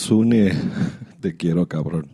Sune, 0.00 0.52
te 1.20 1.36
quiero 1.36 1.68
cabrón. 1.68 2.08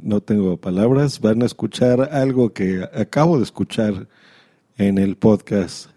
No 0.00 0.20
tengo 0.20 0.56
palabras, 0.56 1.20
van 1.20 1.42
a 1.42 1.46
escuchar 1.46 2.10
algo 2.12 2.52
que 2.52 2.88
acabo 2.94 3.38
de 3.38 3.42
escuchar 3.42 4.08
en 4.76 4.98
el 4.98 5.16
podcast 5.16 5.90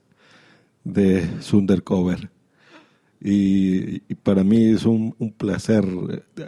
de 0.84 1.30
Sundercover. 1.42 2.32
Y, 3.22 4.02
y 4.12 4.16
para 4.16 4.44
mí 4.44 4.72
es 4.72 4.86
un, 4.86 5.14
placer 5.38 5.86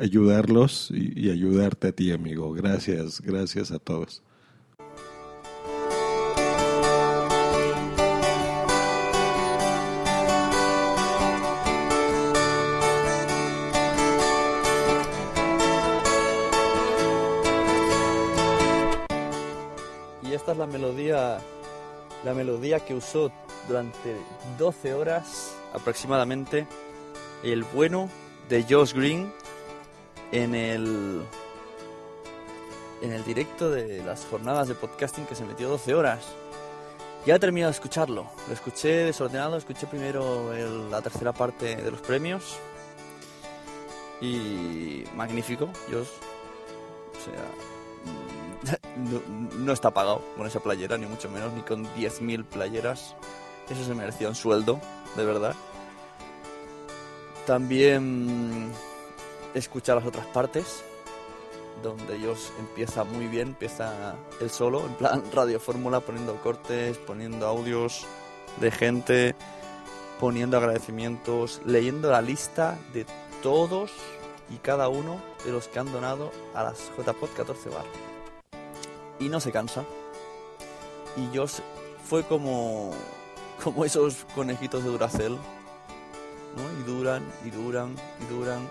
ayudarlos 0.01 0.89
y 0.91 1.29
ayudarte 1.29 1.89
a 1.89 1.91
ti, 1.91 2.11
amigo. 2.11 2.51
Gracias, 2.51 3.21
gracias 3.21 3.71
a 3.71 3.77
todos. 3.77 4.23
La 21.13 22.33
melodía, 22.33 22.79
que 22.79 22.93
usó 22.93 23.31
durante 23.67 24.15
12 24.57 24.93
horas 24.93 25.55
aproximadamente 25.73 26.67
el 27.43 27.63
bueno 27.63 28.09
de 28.49 28.63
Josh 28.63 28.93
Green 28.93 29.31
en 30.31 30.55
el 30.55 31.21
en 33.01 33.11
el 33.11 33.23
directo 33.25 33.69
de 33.69 34.01
las 34.03 34.25
jornadas 34.25 34.69
de 34.69 34.75
podcasting 34.75 35.25
que 35.25 35.35
se 35.35 35.43
metió 35.43 35.67
12 35.69 35.93
horas. 35.93 36.25
Ya 37.25 37.35
he 37.35 37.39
terminado 37.39 37.71
de 37.71 37.75
escucharlo. 37.75 38.25
Lo 38.47 38.53
escuché 38.53 39.05
desordenado, 39.05 39.57
escuché 39.57 39.87
primero 39.87 40.51
la 40.89 41.01
tercera 41.01 41.33
parte 41.33 41.75
de 41.75 41.91
los 41.91 42.01
premios. 42.01 42.57
Y 44.21 45.03
magnífico, 45.15 45.67
Josh. 45.89 46.07
O 46.07 47.25
sea, 47.25 47.43
no, 48.97 49.21
no 49.57 49.73
está 49.73 49.91
pagado 49.91 50.23
con 50.37 50.47
esa 50.47 50.59
playera, 50.59 50.97
ni 50.97 51.05
mucho 51.05 51.29
menos, 51.29 51.53
ni 51.53 51.61
con 51.61 51.85
10.000 51.95 52.45
playeras. 52.45 53.15
Eso 53.69 53.83
se 53.83 53.93
merecía 53.93 54.29
un 54.29 54.35
sueldo, 54.35 54.79
de 55.15 55.25
verdad. 55.25 55.55
También 57.45 58.71
escuchar 59.53 59.97
las 59.97 60.05
otras 60.05 60.25
partes, 60.27 60.83
donde 61.81 62.15
ellos 62.15 62.51
empieza 62.59 63.03
muy 63.03 63.27
bien, 63.27 63.49
empieza 63.49 64.15
el 64.39 64.49
solo, 64.49 64.85
en 64.85 64.93
plan 64.95 65.23
radio 65.33 65.59
fórmula, 65.59 65.99
poniendo 65.99 66.35
cortes, 66.37 66.97
poniendo 66.97 67.47
audios 67.47 68.05
de 68.59 68.71
gente, 68.71 69.35
poniendo 70.19 70.57
agradecimientos, 70.57 71.61
leyendo 71.65 72.11
la 72.11 72.21
lista 72.21 72.77
de 72.93 73.05
todos 73.41 73.91
y 74.49 74.57
cada 74.57 74.87
uno 74.87 75.21
de 75.45 75.51
los 75.51 75.67
que 75.67 75.79
han 75.79 75.91
donado 75.91 76.31
a 76.53 76.63
las 76.63 76.91
JPod 76.97 77.29
14 77.35 77.69
Bar. 77.69 78.12
Y 79.23 79.29
no 79.29 79.39
se 79.39 79.53
cansa. 79.53 79.85
Y 81.15 81.33
yo 81.33 81.45
fue 82.09 82.23
como, 82.23 82.91
como 83.63 83.85
esos 83.85 84.25
conejitos 84.35 84.83
de 84.83 84.89
Duracell, 84.89 85.33
¿no? 85.35 86.79
Y 86.81 86.83
duran, 86.83 87.23
y 87.45 87.49
duran, 87.49 87.95
y 88.21 88.33
duran. 88.33 88.69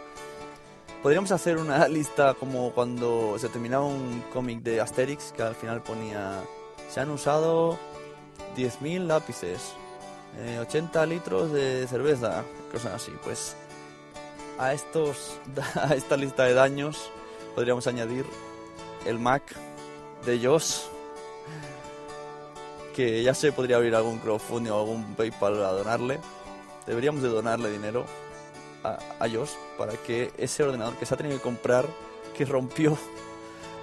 Podríamos 1.03 1.33
hacer 1.33 1.56
una 1.56 1.89
lista 1.89 2.34
como 2.34 2.73
cuando 2.73 3.39
se 3.39 3.48
terminaba 3.48 3.86
un 3.86 4.23
cómic 4.30 4.62
de 4.62 4.83
Asterix 4.83 5.33
que 5.33 5.42
al 5.42 5.55
final 5.55 5.83
ponía 5.83 6.42
se 6.91 7.00
han 7.00 7.11
usado 7.11 7.78
10.000 8.55 9.06
lápices, 9.06 9.73
eh, 10.39 10.58
80 10.61 11.06
litros 11.06 11.50
de 11.50 11.86
cerveza, 11.89 12.45
cosas 12.70 12.92
así. 12.92 13.12
Pues 13.25 13.56
a 14.58 14.75
estos 14.75 15.41
a 15.77 15.95
esta 15.95 16.19
lista 16.19 16.45
de 16.45 16.53
daños 16.53 17.11
podríamos 17.55 17.86
añadir 17.86 18.27
el 19.07 19.19
Mac 19.19 19.42
de 20.24 20.38
Josh 20.44 20.80
que 22.94 23.22
ya 23.22 23.34
se 23.34 23.52
podría 23.52 23.77
abrir 23.77 23.94
algún 23.94 24.18
crowdfunding 24.18 24.70
o 24.70 24.78
algún 24.78 25.14
PayPal 25.14 25.64
a 25.64 25.72
donarle. 25.72 26.20
Deberíamos 26.86 27.22
de 27.22 27.28
donarle 27.28 27.70
dinero 27.70 28.05
a, 28.84 28.98
a 29.18 29.28
Josh 29.28 29.52
para 29.78 29.94
que 29.94 30.30
ese 30.36 30.62
ordenador 30.62 30.96
que 30.96 31.06
se 31.06 31.14
ha 31.14 31.16
tenido 31.16 31.36
que 31.38 31.42
comprar, 31.42 31.86
que 32.36 32.44
rompió 32.44 32.98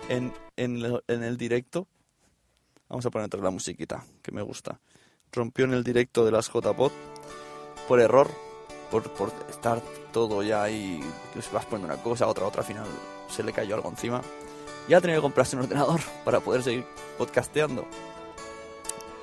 en, 0.10 0.34
en, 0.58 1.02
en 1.08 1.24
el 1.24 1.38
directo, 1.38 1.88
vamos 2.88 3.06
a 3.06 3.10
poner 3.10 3.28
otra 3.28 3.42
la 3.42 3.52
musiquita, 3.52 4.04
que 4.22 4.32
me 4.32 4.42
gusta, 4.42 4.80
rompió 5.32 5.66
en 5.66 5.74
el 5.74 5.84
directo 5.84 6.26
de 6.26 6.32
las 6.32 6.52
JPod 6.52 6.92
por 7.88 8.00
error, 8.00 8.30
por, 8.92 9.10
por 9.14 9.32
estar 9.50 9.82
todo 10.12 10.44
ya 10.44 10.64
ahí, 10.64 11.00
que 11.34 11.40
vas 11.54 11.66
poniendo 11.66 11.94
una 11.94 12.04
cosa, 12.04 12.28
otra, 12.28 12.46
otra, 12.46 12.62
al 12.62 12.68
final 12.68 12.86
se 13.30 13.44
le 13.44 13.54
cayó 13.54 13.76
algo 13.76 13.90
encima. 13.90 14.22
Y 14.90 14.94
ha 14.96 15.00
tenido 15.00 15.20
que 15.20 15.24
comprarse 15.24 15.56
un 15.56 15.62
ordenador 15.64 16.02
para 16.26 16.40
poder 16.40 16.64
seguir 16.64 16.86
podcasteando. 17.18 17.86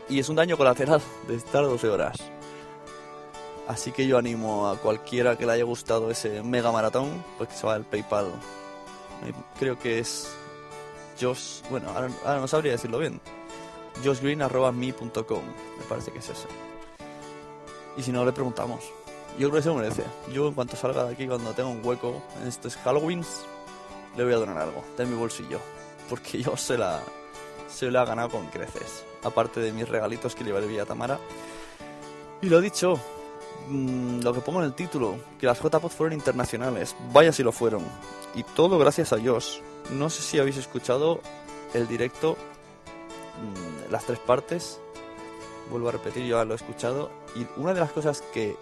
Y 0.08 0.20
es 0.20 0.28
un 0.28 0.36
daño 0.36 0.56
colateral 0.56 1.02
de 1.26 1.34
estar 1.34 1.64
12 1.64 1.88
horas. 1.88 2.16
Así 3.66 3.90
que 3.90 4.06
yo 4.06 4.16
animo 4.16 4.68
a 4.68 4.78
cualquiera 4.78 5.36
que 5.36 5.44
le 5.44 5.52
haya 5.52 5.64
gustado 5.64 6.08
ese 6.08 6.42
mega 6.44 6.70
maratón, 6.70 7.24
pues 7.36 7.48
que 7.48 7.56
se 7.56 7.66
va 7.66 7.74
al 7.74 7.84
PayPal. 7.84 8.26
Eh, 9.26 9.32
Creo 9.58 9.76
que 9.76 9.98
es 9.98 10.32
Josh, 11.20 11.62
bueno, 11.68 11.88
ahora, 11.90 12.40
no 12.40 12.46
sabría 12.46 12.72
decirlo 12.72 12.98
bien. 12.98 13.20
joshgreen.me.com, 14.04 15.42
me 15.78 15.84
parece 15.88 16.12
que 16.12 16.18
es 16.20 16.28
ese. 16.28 16.46
Y 17.96 18.02
si 18.02 18.12
no, 18.12 18.24
le 18.24 18.32
preguntamos. 18.32 18.84
Yo 19.38 19.50
creo 19.50 19.60
que 19.60 19.68
se 19.68 19.74
merece. 19.74 20.04
Yo 20.32 20.46
en 20.46 20.54
cuanto 20.54 20.76
salga 20.76 21.04
de 21.04 21.14
aquí, 21.14 21.26
cuando 21.26 21.52
tenga 21.52 21.68
un 21.68 21.84
hueco 21.84 22.22
en 22.40 22.46
estos 22.46 22.76
Halloween, 22.76 23.24
le 24.16 24.24
voy 24.24 24.32
a 24.32 24.36
donar 24.36 24.58
algo 24.58 24.84
de 24.96 25.06
mi 25.06 25.14
bolsillo. 25.14 25.60
Porque 26.08 26.42
yo 26.42 26.56
se 26.56 26.78
la, 26.78 27.00
se 27.68 27.90
la 27.90 28.02
ha 28.02 28.04
ganado 28.04 28.30
con 28.30 28.46
creces. 28.46 29.04
Aparte 29.22 29.60
de 29.60 29.72
mis 29.72 29.88
regalitos 29.88 30.34
que 30.34 30.44
le 30.44 30.50
llevaré 30.50 30.80
a 30.80 30.86
Tamara. 30.86 31.18
Y 32.40 32.48
lo 32.48 32.60
dicho, 32.60 32.98
mm, 33.68 34.20
lo 34.20 34.32
que 34.32 34.40
pongo 34.40 34.60
en 34.60 34.66
el 34.66 34.74
título, 34.74 35.16
que 35.38 35.46
las 35.46 35.60
JPod 35.60 35.90
fueron 35.90 36.12
internacionales. 36.12 36.94
Vaya 37.12 37.32
si 37.32 37.42
lo 37.42 37.52
fueron. 37.52 37.84
Y 38.34 38.42
todo 38.42 38.78
gracias 38.78 39.12
a 39.12 39.18
Josh. 39.20 39.60
No 39.90 40.10
sé 40.10 40.22
si 40.22 40.38
habéis 40.38 40.56
escuchado 40.56 41.20
el 41.74 41.88
directo, 41.88 42.36
mm, 43.40 43.92
las 43.92 44.04
tres 44.04 44.18
partes. 44.18 44.80
Vuelvo 45.70 45.88
a 45.88 45.92
repetir, 45.92 46.24
yo 46.24 46.44
lo 46.44 46.52
he 46.52 46.56
escuchado. 46.56 47.10
Y 47.34 47.46
una 47.60 47.74
de 47.74 47.80
las 47.80 47.90
cosas 47.90 48.22
que 48.32 48.56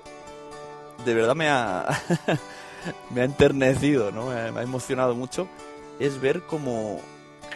de 1.04 1.14
verdad 1.14 1.34
me 1.34 1.48
ha, 1.48 1.86
me 3.10 3.22
ha 3.22 3.24
enternecido, 3.24 4.10
¿no? 4.10 4.26
me, 4.26 4.34
ha, 4.34 4.62
emocionado 4.62 5.14
mucho, 5.14 5.48
es 5.98 6.20
ver 6.20 6.42
cómo 6.42 7.00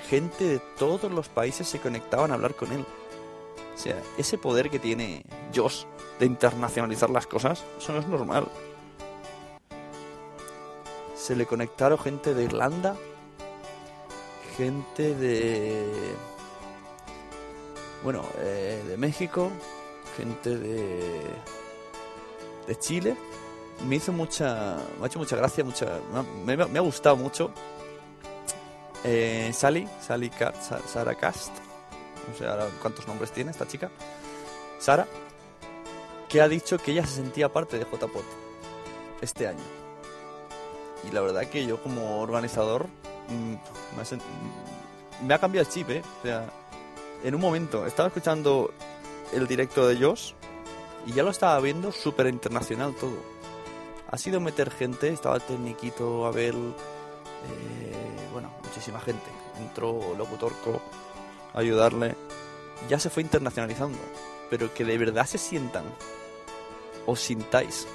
gente 0.08 0.44
de 0.44 0.58
todos 0.78 1.10
los 1.10 1.28
países 1.28 1.68
se 1.68 1.78
conectaban 1.80 2.30
a 2.30 2.34
hablar 2.34 2.54
con 2.54 2.72
él. 2.72 2.84
O 3.74 3.78
sea, 3.78 4.00
ese 4.16 4.38
poder 4.38 4.70
que 4.70 4.78
tiene 4.78 5.22
Josh 5.54 5.84
de 6.18 6.26
internacionalizar 6.26 7.10
las 7.10 7.26
cosas, 7.26 7.64
eso 7.78 7.92
no 7.92 8.00
es 8.00 8.08
normal. 8.08 8.48
Se 11.14 11.36
le 11.36 11.46
conectaron 11.46 11.98
gente 11.98 12.34
de 12.34 12.44
Irlanda, 12.44 12.96
gente 14.56 15.14
de... 15.14 15.84
Bueno, 18.02 18.24
eh, 18.38 18.82
de 18.88 18.96
México, 18.96 19.50
gente 20.16 20.56
de... 20.56 21.22
de 22.66 22.78
Chile. 22.78 23.16
Me 23.86 23.96
hizo 23.96 24.12
mucha... 24.12 24.76
me 24.98 25.04
ha 25.04 25.06
hecho 25.06 25.18
mucha 25.18 25.36
gracia, 25.36 25.64
mucha... 25.64 25.86
me, 26.44 26.52
ha- 26.78 26.80
gustado 26.80 27.16
mucho. 27.16 27.50
Eh, 29.04 29.50
Sally, 29.54 29.88
Sally 30.00 30.30
Sa- 30.30 30.80
Sara 30.86 31.14
Cast, 31.14 31.52
no 32.28 32.36
sé 32.36 32.46
ahora 32.46 32.66
cuántos 32.82 33.06
nombres 33.06 33.30
tiene 33.30 33.52
esta 33.52 33.66
chica, 33.66 33.90
Sara, 34.80 35.06
que 36.28 36.40
ha 36.40 36.48
dicho 36.48 36.78
que 36.78 36.90
ella 36.90 37.06
se 37.06 37.14
sentía 37.16 37.52
parte 37.52 37.78
de 37.78 37.84
JPOT 37.84 38.24
este 39.20 39.46
año. 39.46 39.62
Y 41.08 41.12
la 41.12 41.20
verdad 41.20 41.46
que 41.46 41.64
yo 41.64 41.80
como 41.80 42.20
organizador 42.20 42.86
mm, 43.28 43.52
me, 43.96 44.02
ha, 44.02 45.24
me 45.24 45.34
ha 45.34 45.38
cambiado 45.38 45.66
el 45.68 45.72
chip, 45.72 45.88
¿eh? 45.90 46.02
O 46.18 46.22
sea, 46.22 46.50
en 47.22 47.34
un 47.36 47.40
momento 47.40 47.86
estaba 47.86 48.08
escuchando 48.08 48.72
el 49.32 49.46
directo 49.46 49.86
de 49.86 49.96
Josh 50.04 50.32
y 51.06 51.12
ya 51.12 51.22
lo 51.22 51.30
estaba 51.30 51.58
viendo 51.60 51.92
súper 51.92 52.26
internacional 52.26 52.94
todo. 52.96 53.37
Ha 54.10 54.16
sido 54.16 54.40
meter 54.40 54.70
gente, 54.70 55.08
estaba 55.08 55.36
el 55.36 55.42
Tecniquito, 55.42 56.26
Abel, 56.26 56.74
eh, 57.44 58.28
bueno, 58.32 58.50
muchísima 58.64 59.00
gente. 59.00 59.30
Entró 59.58 60.14
Locutorco 60.16 60.80
a 61.52 61.60
ayudarle. 61.60 62.16
Ya 62.88 62.98
se 62.98 63.10
fue 63.10 63.22
internacionalizando. 63.22 63.98
Pero 64.48 64.72
que 64.72 64.84
de 64.84 64.96
verdad 64.96 65.26
se 65.26 65.36
sientan, 65.36 65.84
os 67.04 67.20
sintáis 67.20 67.86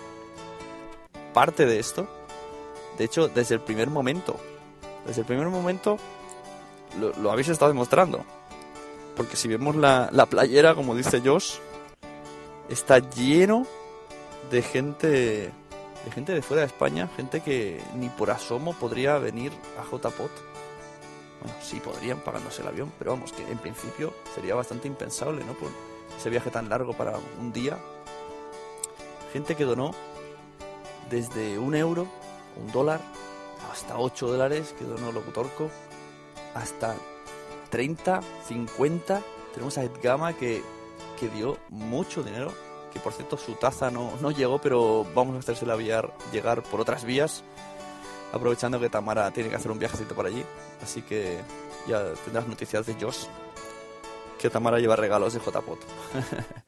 parte 1.34 1.66
de 1.66 1.80
esto. 1.80 2.08
De 2.98 3.06
hecho, 3.06 3.28
desde 3.28 3.56
el 3.56 3.62
primer 3.62 3.90
momento, 3.90 4.40
desde 5.08 5.22
el 5.22 5.28
primer 5.28 5.48
momento 5.48 5.98
lo, 7.00 7.12
lo 7.14 7.32
habéis 7.32 7.50
estado 7.50 7.72
demostrando. 7.72 8.24
Porque 9.16 9.36
si 9.36 9.48
vemos 9.48 9.76
la, 9.76 10.10
la 10.12 10.28
playera, 10.28 10.76
como 10.76 10.96
dice 10.96 11.22
Josh, 11.26 11.56
está 12.70 13.00
lleno 13.00 13.66
de 14.52 14.62
gente 14.62 15.52
de 16.06 16.12
gente 16.12 16.34
de 16.34 16.42
fuera 16.42 16.62
de 16.62 16.68
España, 16.68 17.10
gente 17.16 17.42
que 17.42 17.82
ni 17.96 18.10
por 18.10 18.32
asomo 18.32 18.74
podría 18.74 19.18
venir 19.18 19.52
a 19.80 19.84
JPOT. 19.84 20.32
Bueno, 21.42 21.58
sí 21.62 21.80
podrían 21.80 22.20
pagándose 22.20 22.62
el 22.62 22.68
avión, 22.68 22.92
pero 22.98 23.12
vamos, 23.12 23.32
que 23.32 23.44
en 23.50 23.58
principio 23.58 24.14
sería 24.34 24.56
bastante 24.56 24.88
impensable, 24.88 25.44
¿no? 25.44 25.54
Por 25.54 25.70
ese 26.18 26.30
viaje 26.30 26.52
tan 26.52 26.70
largo 26.70 26.94
para 26.94 27.18
un 27.40 27.52
día. 27.52 27.78
Gente 29.32 29.56
que 29.56 29.64
donó 29.64 29.94
desde 31.10 31.58
un 31.58 31.76
euro, 31.76 32.08
un 32.56 32.72
dólar, 32.72 33.02
hasta 33.72 33.98
8 33.98 34.28
dólares 34.28 34.76
que 34.78 34.86
donó 34.86 35.12
Locutorco, 35.12 35.70
hasta 36.54 36.96
30, 37.70 38.22
50. 38.48 39.22
Tenemos 39.54 39.78
a 39.78 39.84
Edgama 39.84 40.34
que, 40.34 40.62
que 41.20 41.30
dio 41.30 41.58
mucho 41.70 42.24
dinero 42.24 42.54
que 42.94 43.00
por 43.00 43.12
cierto 43.12 43.38
su 43.38 43.54
taza 43.56 43.90
no, 43.90 44.14
no 44.22 44.30
llegó, 44.30 44.60
pero 44.60 45.06
vamos 45.16 45.36
a 45.36 45.40
hacérsela 45.40 45.76
llegar 45.76 46.64
por 46.64 46.80
otras 46.80 47.04
vías, 47.04 47.44
aprovechando 48.32 48.80
que 48.80 48.90
Tamara 48.90 49.32
tiene 49.32 49.50
que 49.50 49.56
hacer 49.56 49.72
un 49.72 49.80
viajecito 49.80 50.14
por 50.14 50.28
allí. 50.28 50.44
Así 50.82 51.02
que 51.02 51.40
ya 51.88 52.14
tendrás 52.24 52.48
noticias 52.48 52.86
de 52.86 52.94
Josh, 52.94 53.26
que 54.38 54.50
Tamara 54.50 54.80
lleva 54.80 54.96
regalos 54.96 55.34
de 55.34 55.40
JPOT. 55.40 55.80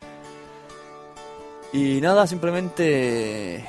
y 1.73 2.01
nada, 2.01 2.25
simplemente 2.25 3.63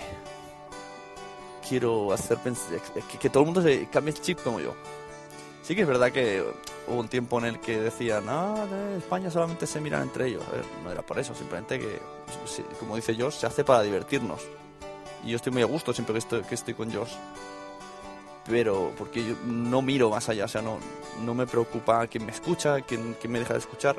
quiero 1.69 2.13
hacer 2.13 2.39
que, 2.39 3.19
que 3.19 3.31
todo 3.31 3.43
el 3.43 3.47
mundo 3.47 3.63
se 3.63 3.87
cambie 3.89 4.15
el 4.15 4.21
chip 4.21 4.41
como 4.43 4.61
yo. 4.61 4.75
Sí 5.63 5.75
que 5.75 5.83
es 5.83 5.89
verdad 5.89 6.13
que 6.13 6.45
hubo 6.89 7.01
un 7.01 7.09
tiempo 7.09 7.39
en 7.39 7.47
el 7.47 7.61
que 7.61 7.81
decían, 7.81 8.25
ah, 8.29 8.67
España 8.97 9.31
solamente 9.31 9.67
se 9.67 9.81
miran 9.81 10.03
entre 10.03 10.29
ellos. 10.29 10.43
A 10.49 10.53
ver, 10.53 10.65
no 10.85 10.91
era 10.91 11.03
por 11.03 11.19
eso, 11.19 11.35
simplemente 11.35 11.79
que, 11.79 12.01
como 12.79 12.97
dice 12.97 13.15
Josh, 13.19 13.35
se 13.35 13.47
hace 13.47 13.65
para 13.65 13.83
divertirnos. 13.83 14.43
Y 15.25 15.31
yo 15.31 15.37
estoy 15.37 15.53
muy 15.53 15.63
a 15.63 15.67
gusto 15.67 15.93
siempre 15.93 16.15
que 16.15 16.55
estoy, 16.55 16.75
con 16.75 16.93
Josh. 16.93 17.13
Pero 18.49 18.93
porque 18.97 19.27
yo 19.27 19.35
no 19.45 19.83
miro 19.83 20.11
más 20.11 20.29
allá, 20.29 20.45
o 20.45 20.49
sea, 20.49 20.63
no, 20.63 20.79
no 21.25 21.35
me 21.35 21.47
preocupa 21.47 22.07
quién 22.07 22.25
me 22.25 22.33
escucha, 22.33 22.81
quién, 22.83 23.17
quién 23.21 23.33
me 23.33 23.41
deja 23.41 23.55
de 23.55 23.59
escuchar. 23.59 23.97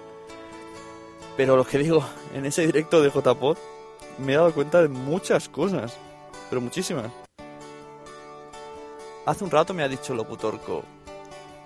Pero 1.36 1.58
lo 1.58 1.66
que 1.66 1.78
digo, 1.78 2.04
en 2.34 2.46
ese 2.46 2.66
directo 2.66 3.02
de 3.02 3.10
JPod 3.10 3.58
me 4.18 4.34
he 4.34 4.36
dado 4.38 4.54
cuenta 4.54 4.82
de 4.82 4.88
muchas 4.88 5.50
cosas, 5.50 5.98
pero 6.50 6.62
muchísimas. 6.62 7.12
Hace 9.26 9.44
un 9.44 9.52
rato 9.52 9.74
me 9.74 9.84
ha 9.84 9.90
dicho 9.90 10.16
Locutorco, 10.16 10.84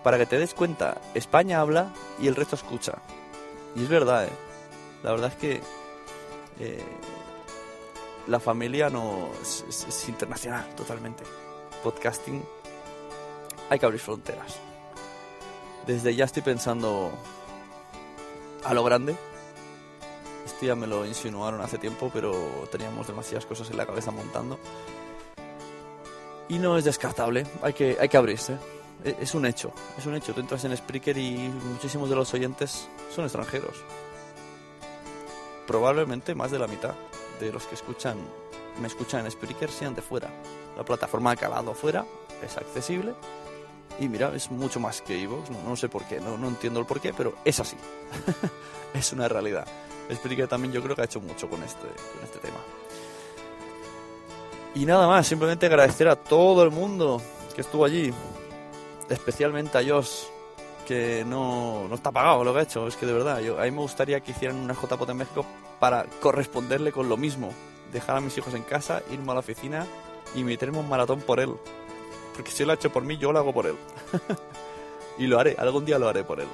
para 0.03 0.17
que 0.17 0.25
te 0.25 0.39
des 0.39 0.53
cuenta, 0.53 0.99
España 1.13 1.59
habla 1.59 1.93
y 2.19 2.27
el 2.27 2.35
resto 2.35 2.55
escucha. 2.55 2.93
Y 3.75 3.83
es 3.83 3.89
verdad, 3.89 4.25
¿eh? 4.25 4.33
La 5.03 5.11
verdad 5.11 5.31
es 5.31 5.37
que 5.37 5.61
eh, 6.59 6.83
la 8.27 8.39
familia 8.39 8.89
no 8.89 9.29
es, 9.41 10.05
internacional 10.07 10.67
totalmente. 10.75 11.23
Podcasting 11.83 12.43
hay 13.69 13.79
que 13.79 13.85
abrir 13.85 14.01
fronteras. 14.01 14.57
Desde 15.87 16.13
ya 16.15 16.25
estoy 16.25 16.43
pensando 16.43 17.11
a 18.63 18.73
lo 18.73 18.83
grande. 18.83 19.15
Esto 20.45 20.65
ya 20.65 20.75
me 20.75 20.87
lo 20.87 21.05
insinuaron 21.05 21.61
hace 21.61 21.77
tiempo, 21.77 22.11
pero 22.13 22.33
teníamos 22.71 23.07
demasiadas 23.07 23.45
cosas 23.45 23.69
en 23.69 23.77
la 23.77 23.85
cabeza 23.85 24.11
montando. 24.11 24.59
Y 26.49 26.59
no 26.59 26.77
es 26.77 26.83
descartable, 26.83 27.45
hay 27.61 27.73
que, 27.73 27.97
hay 27.99 28.09
que 28.09 28.17
abrirse. 28.17 28.57
E, 29.03 29.17
es 29.19 29.33
un 29.33 29.45
hecho, 29.45 29.71
es 29.97 30.05
un 30.05 30.15
hecho. 30.15 30.33
Tú 30.33 30.41
entras 30.41 30.63
en 30.65 30.75
Spreaker 30.75 31.17
y 31.17 31.49
muchísimos 31.71 32.09
de 32.09 32.15
los 32.15 32.33
oyentes 32.33 32.87
son 33.13 33.25
extranjeros. 33.25 33.83
Probablemente 35.67 36.35
más 36.35 36.51
de 36.51 36.59
la 36.59 36.67
mitad 36.67 36.93
de 37.39 37.51
los 37.51 37.65
que 37.65 37.75
escuchan 37.75 38.17
me 38.79 38.87
escuchan 38.87 39.25
en 39.25 39.31
Spreaker 39.31 39.69
sean 39.69 39.95
de 39.95 40.01
fuera. 40.01 40.29
La 40.77 40.83
plataforma 40.83 41.31
ha 41.31 41.33
acabado 41.33 41.73
fuera, 41.73 42.05
es 42.43 42.57
accesible 42.57 43.13
y 43.99 44.07
mira, 44.07 44.33
es 44.33 44.49
mucho 44.49 44.79
más 44.79 45.01
que 45.01 45.21
Evox. 45.21 45.49
No, 45.49 45.75
sé 45.75 45.89
por 45.89 46.05
qué, 46.05 46.19
no, 46.19 46.37
no 46.37 46.47
entiendo 46.47 46.79
el 46.79 46.85
por 46.85 46.99
qué, 46.99 47.13
pero 47.13 47.35
es 47.45 47.59
así. 47.59 47.77
es 48.93 49.13
una 49.13 49.27
realidad. 49.27 49.67
Spreaker 50.13 50.47
también 50.47 50.73
yo 50.73 50.81
creo 50.81 50.95
que 50.95 51.01
ha 51.01 51.05
hecho 51.05 51.21
mucho 51.21 51.49
con 51.49 51.61
este, 51.63 51.87
con 51.87 52.23
este 52.23 52.39
tema. 52.39 52.57
Y 54.73 54.85
nada 54.85 55.07
más, 55.07 55.27
simplemente 55.27 55.65
agradecer 55.65 56.07
a 56.07 56.15
todo 56.15 56.63
el 56.63 56.71
mundo 56.71 57.21
que 57.53 57.61
estuvo 57.61 57.83
allí, 57.83 58.13
especialmente 59.13 59.77
a 59.77 59.83
Josh, 59.83 60.23
que 60.87 61.23
no, 61.25 61.87
no, 61.87 61.95
está 61.95 62.11
pagado 62.11 62.43
lo 62.43 62.53
que 62.53 62.59
ha 62.59 62.63
hecho. 62.63 62.87
Es 62.87 62.95
que 62.95 63.05
de 63.05 63.13
verdad, 63.13 63.39
yo, 63.39 63.59
a 63.59 63.63
mí 63.63 63.71
me 63.71 63.81
gustaría 63.81 64.19
que 64.21 64.31
hicieran 64.31 64.57
una 64.57 64.73
JPOT 64.73 65.09
en 65.09 65.17
México 65.17 65.45
para 65.79 66.05
corresponderle 66.19 66.91
con 66.91 67.09
lo 67.09 67.17
mismo. 67.17 67.53
Dejar 67.91 68.17
a 68.17 68.21
mis 68.21 68.37
hijos 68.37 68.53
en 68.53 68.63
casa, 68.63 69.01
irme 69.11 69.31
a 69.31 69.35
la 69.35 69.39
oficina 69.41 69.85
y 70.33 70.43
meterme 70.43 70.79
un 70.79 70.89
maratón 70.89 71.21
por 71.21 71.39
él. 71.39 71.53
Porque 72.33 72.51
si 72.51 72.63
él 72.63 72.67
lo 72.67 72.73
ha 72.73 72.75
hecho 72.75 72.91
por 72.91 73.03
mí, 73.03 73.17
yo 73.17 73.31
lo 73.31 73.39
hago 73.39 73.53
por 73.53 73.67
él. 73.67 73.75
y 75.17 75.27
lo 75.27 75.39
haré, 75.39 75.55
algún 75.59 75.85
día 75.85 75.99
lo 75.99 76.07
haré 76.07 76.23
por 76.23 76.39
él. 76.39 76.47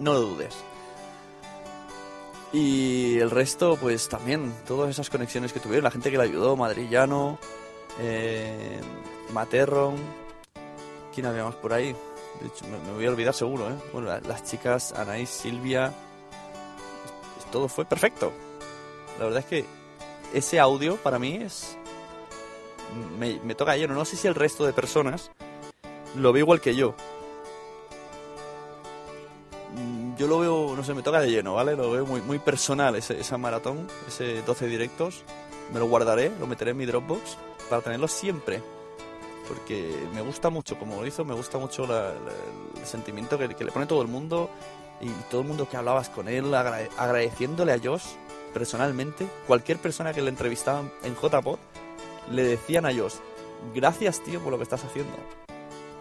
No 0.00 0.12
lo 0.12 0.20
dudes. 0.20 0.56
Y 2.52 3.18
el 3.18 3.30
resto, 3.30 3.76
pues 3.76 4.08
también, 4.08 4.54
todas 4.66 4.90
esas 4.90 5.10
conexiones 5.10 5.52
que 5.52 5.60
tuvieron, 5.60 5.84
la 5.84 5.90
gente 5.90 6.10
que 6.10 6.16
le 6.16 6.24
ayudó, 6.24 6.56
Madrillano, 6.56 7.38
eh, 8.00 8.80
Materron, 9.32 9.96
¿Quién 11.18 11.26
habíamos 11.26 11.56
por 11.56 11.72
ahí? 11.72 11.96
Me, 12.86 12.92
voy 12.92 13.04
a 13.04 13.10
olvidar 13.10 13.34
seguro, 13.34 13.68
¿eh? 13.68 13.74
Bueno, 13.92 14.08
las 14.20 14.44
chicas, 14.44 14.92
Anaís, 14.92 15.28
Silvia. 15.28 15.92
Todo 17.50 17.66
fue 17.66 17.84
perfecto. 17.84 18.32
La 19.18 19.24
verdad 19.24 19.40
es 19.40 19.46
que 19.46 19.64
ese 20.32 20.60
audio 20.60 20.94
para 20.98 21.18
mí 21.18 21.40
es. 21.42 21.76
Me, 23.18 23.40
me 23.40 23.56
toca 23.56 23.76
lleno. 23.76 23.94
No 23.94 24.04
sé 24.04 24.14
si 24.14 24.28
el 24.28 24.36
resto 24.36 24.64
de 24.64 24.72
personas 24.72 25.32
lo 26.14 26.32
ve 26.32 26.38
igual 26.38 26.60
que 26.60 26.76
yo. 26.76 26.94
Mm, 29.74 30.14
yo 30.14 30.28
lo 30.28 30.38
veo, 30.38 30.76
no 30.76 30.84
sé, 30.84 30.94
me 30.94 31.02
toca 31.02 31.18
de 31.18 31.32
lleno, 31.32 31.54
¿vale? 31.54 31.74
Lo 31.74 31.90
veo 31.90 32.06
muy, 32.06 32.20
muy 32.20 32.38
personal 32.38 32.94
ese, 32.94 33.18
esa 33.18 33.38
maratón, 33.38 33.88
ese 34.06 34.42
12 34.42 34.68
directos. 34.68 35.24
Me 35.72 35.80
lo 35.80 35.88
guardaré, 35.88 36.30
lo 36.38 36.46
meteré 36.46 36.70
en 36.70 36.76
mi 36.76 36.86
Dropbox 36.86 37.36
para 37.68 37.82
tenerlo 37.82 38.06
siempre 38.06 38.62
porque 39.48 40.06
me 40.14 40.20
gusta 40.20 40.50
mucho 40.50 40.78
como 40.78 41.00
lo 41.00 41.06
hizo, 41.06 41.24
me 41.24 41.34
gusta 41.34 41.58
mucho 41.58 41.84
el 41.84 42.86
sentimiento 42.86 43.38
que, 43.38 43.48
le 43.48 43.72
pone 43.72 43.86
todo 43.86 44.02
el 44.02 44.08
mundo 44.08 44.50
y 45.00 45.08
todo 45.30 45.40
el 45.40 45.46
mundo 45.46 45.68
que 45.68 45.76
hablabas 45.76 46.08
con 46.08 46.28
él, 46.28 46.54
agradeciéndole 46.54 47.72
a 47.72 47.80
Josh 47.82 48.04
personalmente. 48.52 49.26
Cualquier 49.46 49.78
persona 49.78 50.12
que 50.12 50.22
le 50.22 50.28
entrevistaba 50.28 50.82
en 51.02 51.16
JPod 51.16 51.58
le 52.30 52.42
decían 52.42 52.86
a 52.86 52.94
Josh, 52.94 53.14
gracias 53.74 54.22
tío 54.22 54.40
por 54.40 54.52
lo 54.52 54.58
que 54.58 54.64
estás 54.64 54.84
haciendo. 54.84 55.16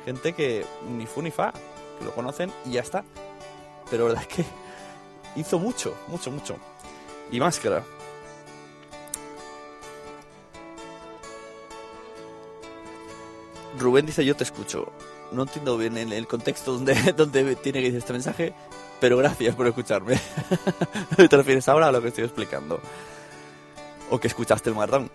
Gente 0.06 0.34
que 0.34 0.66
ni 0.90 1.06
fu 1.06 1.22
ni 1.22 1.32
fa, 1.32 1.54
que 2.00 2.06
lo 2.06 2.14
conocen 2.14 2.52
y 2.66 2.72
ya 2.72 2.82
está. 2.82 3.04
Pero 3.90 4.08
la 4.08 4.16
verdad 4.16 4.28
es 4.30 4.36
que 4.36 4.46
hizo 5.40 5.60
mucho, 5.60 5.94
mucho, 6.08 6.32
mucho. 6.32 6.56
Y 7.32 7.40
más 7.40 7.60
claro 7.60 7.97
Rubén 13.80 14.06
dice 14.06 14.26
yo 14.26 14.36
te 14.36 14.44
escucho. 14.44 14.92
No 15.32 15.44
entiendo 15.44 15.78
bien 15.78 15.98
en 15.98 16.14
el 16.14 16.28
contexto 16.28 16.74
donde, 16.74 16.94
donde 17.18 17.56
tiene 17.56 17.80
que 17.80 17.86
decir 17.86 18.00
este 18.00 18.14
mensaje, 18.14 18.54
pero 19.00 19.18
gracias 19.18 19.56
por 19.56 19.68
escucharme. 19.68 20.20
¿Te 21.18 21.38
refieres 21.38 21.68
ahora 21.68 21.88
a 21.88 21.92
lo 21.92 22.02
que 22.02 22.10
estoy 22.10 22.24
explicando? 22.24 22.80
O 24.10 24.20
que 24.20 24.28
escuchaste 24.28 24.70
el 24.70 24.76
maratón. 24.76 25.10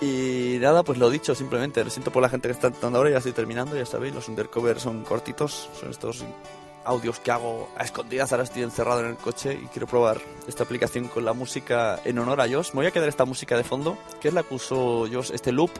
Y 0.00 0.58
nada, 0.60 0.82
pues 0.82 0.98
lo 0.98 1.08
dicho, 1.08 1.34
simplemente 1.34 1.82
lo 1.82 1.90
siento 1.90 2.10
por 2.10 2.22
la 2.22 2.28
gente 2.28 2.48
que 2.48 2.52
está 2.52 2.66
entrando 2.66 2.98
ahora, 2.98 3.10
ya 3.10 3.18
estoy 3.18 3.32
terminando, 3.32 3.76
ya 3.76 3.86
sabéis, 3.86 4.14
los 4.14 4.28
undercover 4.28 4.78
son 4.78 5.04
cortitos, 5.04 5.70
son 5.80 5.90
estos 5.90 6.22
audios 6.84 7.18
que 7.18 7.30
hago 7.30 7.68
a 7.76 7.82
escondidas, 7.82 8.30
ahora 8.32 8.44
estoy 8.44 8.62
encerrado 8.62 9.00
en 9.00 9.06
el 9.06 9.16
coche 9.16 9.58
y 9.60 9.66
quiero 9.68 9.86
probar 9.86 10.20
esta 10.46 10.64
aplicación 10.64 11.08
con 11.08 11.24
la 11.24 11.32
música 11.32 12.00
en 12.04 12.18
honor 12.18 12.42
a 12.42 12.48
Josh. 12.48 12.68
Me 12.68 12.80
voy 12.80 12.86
a 12.86 12.90
quedar 12.90 13.08
esta 13.08 13.24
música 13.24 13.56
de 13.56 13.64
fondo, 13.64 13.96
que 14.20 14.28
es 14.28 14.34
la 14.34 14.42
que 14.42 14.54
usó 14.54 15.06
Josh, 15.10 15.30
este 15.32 15.50
loop 15.50 15.70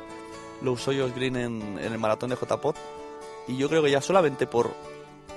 lo 0.62 0.72
usó 0.72 0.92
Green 1.14 1.36
en, 1.36 1.78
el 1.78 1.98
maratón 1.98 2.30
de 2.30 2.36
JPOT 2.36 2.76
y 3.48 3.56
yo 3.56 3.68
creo 3.68 3.82
que 3.82 3.90
ya 3.90 4.00
solamente 4.00 4.46
por, 4.46 4.72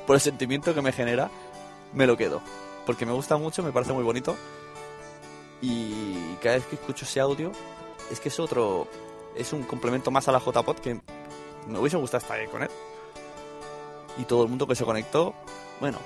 por 0.07 0.15
el 0.15 0.21
sentimiento 0.21 0.73
que 0.73 0.81
me 0.81 0.91
genera 0.91 1.29
me 1.93 2.07
lo 2.07 2.17
quedo 2.17 2.41
porque 2.85 3.05
me 3.05 3.11
gusta 3.11 3.37
mucho, 3.37 3.63
me 3.63 3.71
parece 3.71 3.93
muy 3.93 4.03
bonito 4.03 4.35
y 5.61 6.35
cada 6.41 6.55
vez 6.55 6.65
que 6.65 6.75
escucho 6.75 7.05
ese 7.05 7.19
audio 7.19 7.51
es 8.11 8.19
que 8.19 8.29
es 8.29 8.39
otro 8.39 8.87
es 9.35 9.53
un 9.53 9.63
complemento 9.63 10.11
más 10.11 10.27
a 10.27 10.31
la 10.31 10.39
JPOT 10.39 10.79
que 10.79 10.99
me 11.67 11.79
hubiese 11.79 11.97
gustado 11.97 12.21
estar 12.21 12.39
ahí 12.39 12.47
con 12.47 12.63
él 12.63 12.69
y 14.17 14.23
todo 14.23 14.43
el 14.43 14.49
mundo 14.49 14.67
que 14.67 14.75
se 14.75 14.85
conectó 14.85 15.33
bueno 15.79 15.99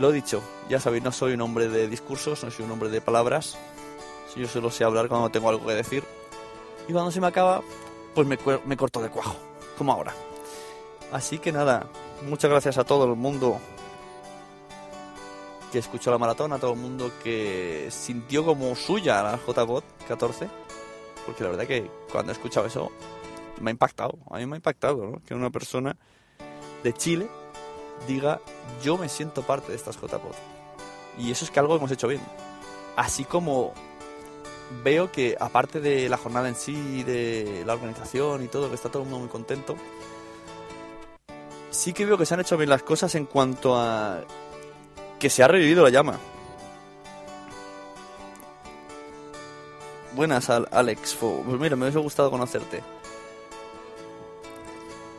lo 0.00 0.12
dicho, 0.12 0.42
ya 0.68 0.80
sabéis, 0.80 1.04
no 1.04 1.12
soy 1.12 1.34
un 1.34 1.42
hombre 1.42 1.68
de 1.68 1.86
discursos, 1.86 2.42
no 2.42 2.50
soy 2.50 2.64
un 2.64 2.70
hombre 2.70 2.88
de 2.88 3.02
palabras. 3.02 3.58
Yo 4.34 4.48
solo 4.48 4.70
sé 4.70 4.82
hablar 4.82 5.08
cuando 5.08 5.28
tengo 5.28 5.50
algo 5.50 5.66
que 5.66 5.74
decir. 5.74 6.04
Y 6.88 6.92
cuando 6.92 7.10
se 7.10 7.20
me 7.20 7.26
acaba, 7.26 7.60
pues 8.14 8.26
me, 8.26 8.38
me 8.66 8.76
corto 8.76 9.00
de 9.00 9.10
cuajo, 9.10 9.36
como 9.76 9.92
ahora. 9.92 10.14
Así 11.12 11.38
que 11.38 11.52
nada, 11.52 11.86
muchas 12.28 12.50
gracias 12.50 12.78
a 12.78 12.84
todo 12.84 13.04
el 13.04 13.16
mundo 13.16 13.58
que 15.70 15.78
escuchó 15.78 16.10
la 16.10 16.18
maratón, 16.18 16.52
a 16.52 16.58
todo 16.58 16.72
el 16.72 16.78
mundo 16.78 17.12
que 17.22 17.88
sintió 17.90 18.44
como 18.44 18.74
suya 18.74 19.22
la 19.22 19.38
JBot 19.38 19.84
14. 20.08 20.48
porque 21.26 21.44
la 21.44 21.50
verdad 21.50 21.66
que 21.66 21.90
cuando 22.10 22.32
he 22.32 22.34
escuchado 22.34 22.66
eso 22.66 22.90
me 23.60 23.70
ha 23.70 23.72
impactado, 23.72 24.18
a 24.30 24.38
mí 24.38 24.46
me 24.46 24.54
ha 24.54 24.56
impactado, 24.56 25.06
¿no? 25.06 25.22
Que 25.24 25.34
una 25.34 25.50
persona 25.50 25.96
de 26.82 26.92
Chile 26.92 27.28
diga, 28.06 28.40
yo 28.82 28.96
me 28.96 29.08
siento 29.08 29.42
parte 29.42 29.70
de 29.70 29.76
estas 29.76 29.96
JPod. 29.96 30.34
Y 31.18 31.30
eso 31.30 31.44
es 31.44 31.50
que 31.50 31.60
algo 31.60 31.76
hemos 31.76 31.90
hecho 31.90 32.08
bien. 32.08 32.22
Así 32.96 33.24
como 33.24 33.74
veo 34.82 35.10
que 35.10 35.36
aparte 35.38 35.80
de 35.80 36.08
la 36.08 36.16
jornada 36.16 36.48
en 36.48 36.54
sí, 36.54 37.02
de 37.02 37.62
la 37.66 37.74
organización 37.74 38.44
y 38.44 38.48
todo, 38.48 38.68
que 38.68 38.74
está 38.74 38.88
todo 38.88 39.02
el 39.02 39.08
mundo 39.08 39.20
muy 39.20 39.28
contento, 39.28 39.76
sí 41.70 41.92
que 41.92 42.04
veo 42.04 42.18
que 42.18 42.26
se 42.26 42.34
han 42.34 42.40
hecho 42.40 42.56
bien 42.56 42.70
las 42.70 42.82
cosas 42.82 43.14
en 43.14 43.26
cuanto 43.26 43.76
a 43.76 44.20
que 45.18 45.30
se 45.30 45.42
ha 45.42 45.48
revivido 45.48 45.84
la 45.84 45.90
llama. 45.90 46.18
Buenas, 50.12 50.50
Alex. 50.50 51.16
Pues 51.20 51.60
mira, 51.60 51.76
me 51.76 51.84
hubiese 51.84 51.98
gustado 51.98 52.30
conocerte. 52.30 52.82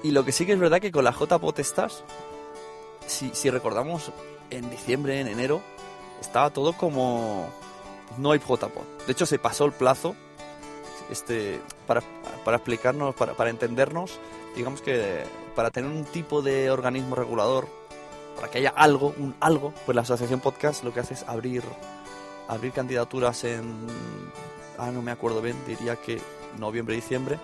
Y 0.03 0.11
lo 0.11 0.25
que 0.25 0.31
sí 0.31 0.45
que 0.45 0.53
es 0.53 0.59
verdad 0.59 0.81
que 0.81 0.91
con 0.91 1.03
la 1.03 1.11
JPOT 1.11 1.59
estás, 1.59 2.03
si, 3.05 3.31
si 3.33 3.49
recordamos, 3.49 4.11
en 4.49 4.69
diciembre, 4.69 5.19
en 5.19 5.27
enero, 5.27 5.61
estaba 6.19 6.49
todo 6.49 6.73
como... 6.73 7.49
No 8.17 8.31
hay 8.31 8.39
JPOT. 8.39 9.05
De 9.05 9.11
hecho, 9.11 9.25
se 9.25 9.39
pasó 9.39 9.65
el 9.65 9.71
plazo 9.71 10.15
este, 11.09 11.61
para, 11.87 12.01
para 12.43 12.57
explicarnos, 12.57 13.15
para, 13.15 13.33
para 13.33 13.49
entendernos, 13.49 14.19
digamos 14.55 14.81
que 14.81 15.23
para 15.55 15.71
tener 15.71 15.89
un 15.89 16.05
tipo 16.05 16.41
de 16.41 16.71
organismo 16.71 17.15
regulador, 17.15 17.67
para 18.35 18.49
que 18.49 18.59
haya 18.59 18.69
algo, 18.69 19.13
un 19.17 19.35
algo, 19.39 19.73
pues 19.85 19.95
la 19.95 20.01
Asociación 20.01 20.39
Podcast 20.39 20.83
lo 20.83 20.93
que 20.93 21.01
hace 21.01 21.13
es 21.15 21.23
abrir, 21.23 21.63
abrir 22.47 22.71
candidaturas 22.71 23.43
en 23.43 23.87
ah, 24.77 24.91
no 24.91 25.01
me 25.01 25.11
acuerdo 25.11 25.41
bien, 25.41 25.55
diría 25.67 25.95
que 25.95 26.19
noviembre, 26.57 26.95
diciembre, 26.95 27.39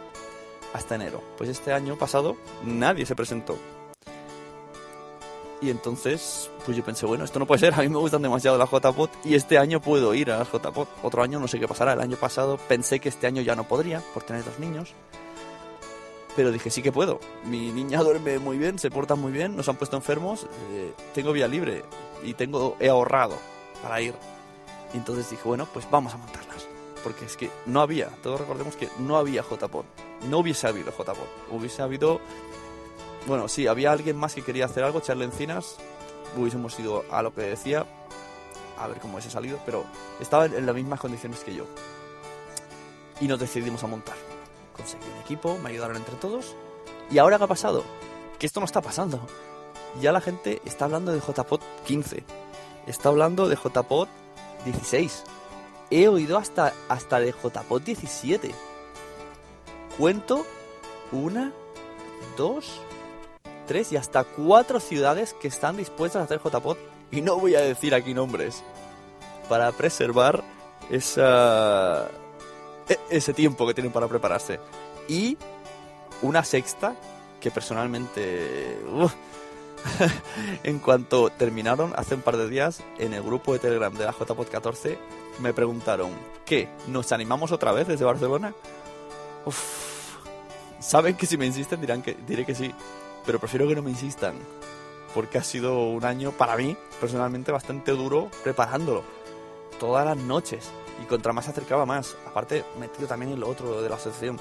hasta 0.74 0.96
enero. 0.96 1.22
Pues 1.38 1.50
este 1.50 1.72
año 1.72 1.96
pasado 1.98 2.36
nadie 2.64 3.06
se 3.06 3.16
presentó. 3.16 3.58
Y 5.62 5.72
entonces, 5.72 6.52
pues 6.66 6.78
yo 6.78 6.84
pensé, 6.84 7.06
bueno, 7.06 7.24
esto 7.24 7.40
no 7.40 7.48
puede 7.48 7.60
ser, 7.60 7.74
a 7.74 7.78
mí 7.78 7.90
me 7.90 7.98
gustan 7.98 8.22
demasiado 8.22 8.58
las 8.58 8.70
JPOT 8.70 9.26
y 9.26 9.36
este 9.36 9.58
año 9.58 9.82
puedo 9.82 10.14
ir 10.14 10.32
a 10.32 10.40
las 10.40 10.50
JPOT. 10.50 10.88
Otro 11.04 11.24
año 11.24 11.40
no 11.40 11.48
sé 11.48 11.60
qué 11.60 11.68
pasará. 11.68 11.94
El 11.94 12.02
año 12.02 12.18
pasado 12.18 12.58
pensé 12.58 13.00
que 13.00 13.10
este 13.10 13.26
año 13.26 13.42
ya 13.42 13.56
no 13.56 13.64
podría 13.68 14.02
por 14.14 14.24
tener 14.24 14.44
dos 14.46 14.60
niños. 14.60 14.94
Pero 16.36 16.52
dije, 16.52 16.70
sí 16.70 16.84
que 16.84 16.92
puedo. 16.92 17.20
Mi 17.46 17.72
niña 17.72 18.00
duerme 18.04 18.38
muy 18.38 18.58
bien, 18.58 18.78
se 18.78 18.92
porta 18.92 19.16
muy 19.16 19.32
bien, 19.32 19.56
nos 19.56 19.68
han 19.68 19.78
puesto 19.78 19.98
enfermos, 19.98 20.46
eh, 20.72 20.94
tengo 21.16 21.34
vía 21.34 21.48
libre 21.48 21.84
y 22.24 22.36
tengo 22.36 22.78
he 22.80 22.90
ahorrado 22.90 23.38
para 23.82 24.00
ir. 24.02 24.14
Y 24.94 24.98
entonces 24.98 25.30
dije, 25.30 25.44
bueno, 25.44 25.68
pues 25.74 25.90
vamos 25.90 26.14
a 26.14 26.18
montarlas 26.18 26.68
porque 27.08 27.24
es 27.24 27.38
que 27.38 27.50
no 27.66 27.80
había, 27.80 28.10
todos 28.22 28.42
recordemos 28.42 28.76
que 28.76 28.90
no 29.00 29.16
había 29.16 29.42
JPOD, 29.42 29.86
no 30.30 30.40
hubiese 30.40 30.68
habido 30.68 30.92
JPOD, 30.92 31.56
hubiese 31.56 31.82
habido, 31.82 32.20
bueno, 33.28 33.48
sí, 33.48 33.68
había 33.68 33.92
alguien 33.92 34.18
más 34.18 34.34
que 34.34 34.42
quería 34.42 34.66
hacer 34.66 34.84
algo, 34.84 35.00
echarle 35.00 35.26
encinas, 35.26 35.76
hubiésemos 36.36 36.80
ido 36.80 37.06
a 37.12 37.22
lo 37.22 37.34
que 37.34 37.42
decía, 37.42 37.86
a 38.80 38.88
ver 38.88 39.00
cómo 39.00 39.14
hubiese 39.14 39.30
salido, 39.30 39.60
pero 39.66 39.86
estaba 40.20 40.46
en 40.46 40.66
las 40.66 40.76
mismas 40.76 41.00
condiciones 41.00 41.42
que 41.42 41.54
yo. 41.54 41.66
Y 43.20 43.28
nos 43.28 43.40
decidimos 43.40 43.84
a 43.84 43.88
montar. 43.88 44.16
Conseguí 44.76 45.06
un 45.14 45.22
equipo, 45.22 45.58
me 45.60 45.70
ayudaron 45.70 45.98
entre 45.98 46.16
todos. 46.16 46.56
¿Y 47.12 47.18
ahora 47.18 47.38
qué 47.38 47.44
ha 47.44 47.48
pasado? 47.48 47.84
Que 48.40 48.46
esto 48.46 48.60
no 48.60 48.66
está 48.66 48.82
pasando. 48.82 49.20
Ya 50.02 50.12
la 50.12 50.22
gente 50.22 50.62
está 50.66 50.86
hablando 50.86 51.12
de 51.12 51.20
JPOD 51.20 51.62
15. 51.86 52.24
Está 52.86 53.10
hablando 53.10 53.48
de 53.50 53.56
JPOD 53.56 54.08
16 54.66 55.24
he 55.90 56.08
oído 56.08 56.38
hasta, 56.38 56.74
hasta 56.90 57.20
de 57.20 57.32
JPOT 57.32 57.84
17. 57.84 58.52
Cuento 59.98 60.46
una, 61.12 61.52
dos, 62.38 62.82
tres 63.68 63.92
y 63.92 63.98
hasta 63.98 64.24
cuatro 64.24 64.80
ciudades 64.80 65.34
que 65.34 65.48
están 65.48 65.78
dispuestas 65.78 66.22
a 66.22 66.26
hacer 66.26 66.40
JPOT. 66.44 66.78
Y 67.12 67.22
no 67.22 67.38
voy 67.38 67.56
a 67.56 67.62
decir 67.62 67.94
aquí 67.94 68.14
nombres. 68.14 68.64
Para 69.48 69.72
preservar 69.72 70.44
esa, 70.90 72.08
e, 72.90 72.98
ese 73.10 73.34
tiempo 73.34 73.68
que 73.68 73.74
tienen 73.74 73.94
para 73.94 74.08
prepararse. 74.08 74.60
Y 75.08 75.38
una 76.22 76.44
sexta 76.44 76.96
que 77.40 77.52
personalmente... 77.52 78.80
en 80.64 80.80
cuanto 80.80 81.30
terminaron 81.30 81.94
hace 81.96 82.16
un 82.16 82.22
par 82.22 82.36
de 82.36 82.50
días 82.50 82.82
en 82.98 83.14
el 83.14 83.22
grupo 83.22 83.54
de 83.54 83.60
Telegram 83.60 83.94
de 83.94 84.06
la 84.06 84.12
JPOT 84.12 84.50
14 84.50 84.98
me 85.40 85.54
preguntaron, 85.54 86.12
¿qué? 86.46 86.68
¿Nos 86.88 87.12
animamos 87.12 87.52
otra 87.52 87.72
vez 87.72 87.88
desde 87.88 88.06
Barcelona? 88.06 88.54
Uf, 89.46 90.18
saben 90.80 91.16
que 91.16 91.26
si 91.26 91.38
me 91.38 91.46
insisten 91.46 91.80
dirán 91.80 92.02
que, 92.02 92.18
diré 92.28 92.46
que 92.46 92.56
sí, 92.56 92.74
pero 93.28 93.38
prefiero 93.38 93.68
que 93.68 93.76
no 93.76 93.84
me 93.84 93.92
insistan, 93.92 94.34
porque 95.14 95.38
ha 95.38 95.44
sido 95.44 95.84
un 95.84 96.04
año 96.06 96.32
para 96.32 96.58
mí, 96.58 96.76
personalmente, 97.00 97.52
bastante 97.52 97.92
duro 97.92 98.32
preparándolo. 98.44 99.04
Todas 99.80 100.06
las 100.06 100.18
noches, 100.18 100.72
y 101.04 101.06
contra 101.06 101.34
más 101.34 101.46
se 101.46 101.52
acercaba 101.52 101.86
más. 101.86 102.16
Aparte, 102.26 102.64
metido 102.80 103.08
también 103.08 103.34
en 103.34 103.42
lo 103.42 103.50
otro 103.50 103.82
de 103.82 103.90
la 103.90 103.96
asociación. 103.96 104.40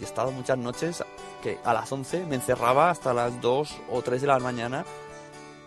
Y 0.00 0.02
he 0.02 0.06
estado 0.06 0.32
muchas 0.32 0.58
noches 0.58 1.04
que 1.42 1.60
a 1.64 1.72
las 1.72 1.92
11 1.92 2.26
me 2.26 2.34
encerraba 2.34 2.90
hasta 2.90 3.14
las 3.14 3.40
2 3.40 3.76
o 3.92 4.02
3 4.02 4.20
de 4.22 4.26
la 4.26 4.38
mañana 4.40 4.84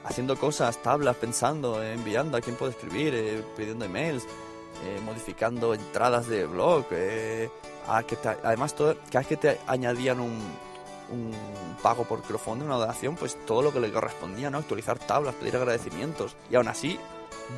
haciendo 0.04 0.38
cosas, 0.38 0.82
tablas, 0.82 1.16
pensando, 1.18 1.84
enviando 1.84 2.38
a 2.38 2.42
quién 2.42 2.56
puedo 2.56 2.72
escribir, 2.72 3.14
eh, 3.14 3.44
pidiendo 3.56 3.86
emails, 3.86 4.24
eh, 4.24 5.00
modificando 5.06 5.74
entradas 5.74 6.28
de 6.28 6.46
blog, 6.46 6.86
eh, 6.92 7.50
a 7.88 8.04
que 8.04 8.18
además 8.44 8.74
todo, 8.74 8.96
cada 9.12 9.20
vez 9.20 9.28
que 9.28 9.38
te 9.38 9.60
añadían 9.68 10.20
un, 10.20 10.40
un 11.10 11.32
pago 11.82 12.04
por 12.04 12.22
crowdfunding, 12.22 12.66
una 12.66 12.78
donación, 12.78 13.16
pues 13.16 13.38
todo 13.46 13.62
lo 13.62 13.74
que 13.74 13.80
le 13.80 13.92
correspondía, 13.92 14.50
¿no? 14.50 14.58
Actualizar 14.58 15.00
tablas, 15.00 15.36
pedir 15.36 15.56
agradecimientos. 15.56 16.36
Y 16.50 16.56
aún 16.56 16.68
así, 16.68 17.00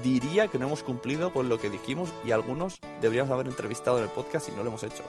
diría 0.04 0.48
que 0.48 0.58
no 0.58 0.68
hemos 0.68 0.84
cumplido 0.84 1.34
con 1.34 1.50
lo 1.50 1.60
que 1.60 1.70
dijimos 1.70 2.10
y 2.26 2.32
algunos 2.32 2.80
deberíamos 3.02 3.32
haber 3.32 3.48
entrevistado 3.48 3.98
en 3.98 4.06
el 4.06 4.10
podcast 4.10 4.50
y 4.50 4.52
no 4.52 4.64
lo 4.64 4.70
hemos 4.70 4.84
hecho. 4.84 5.04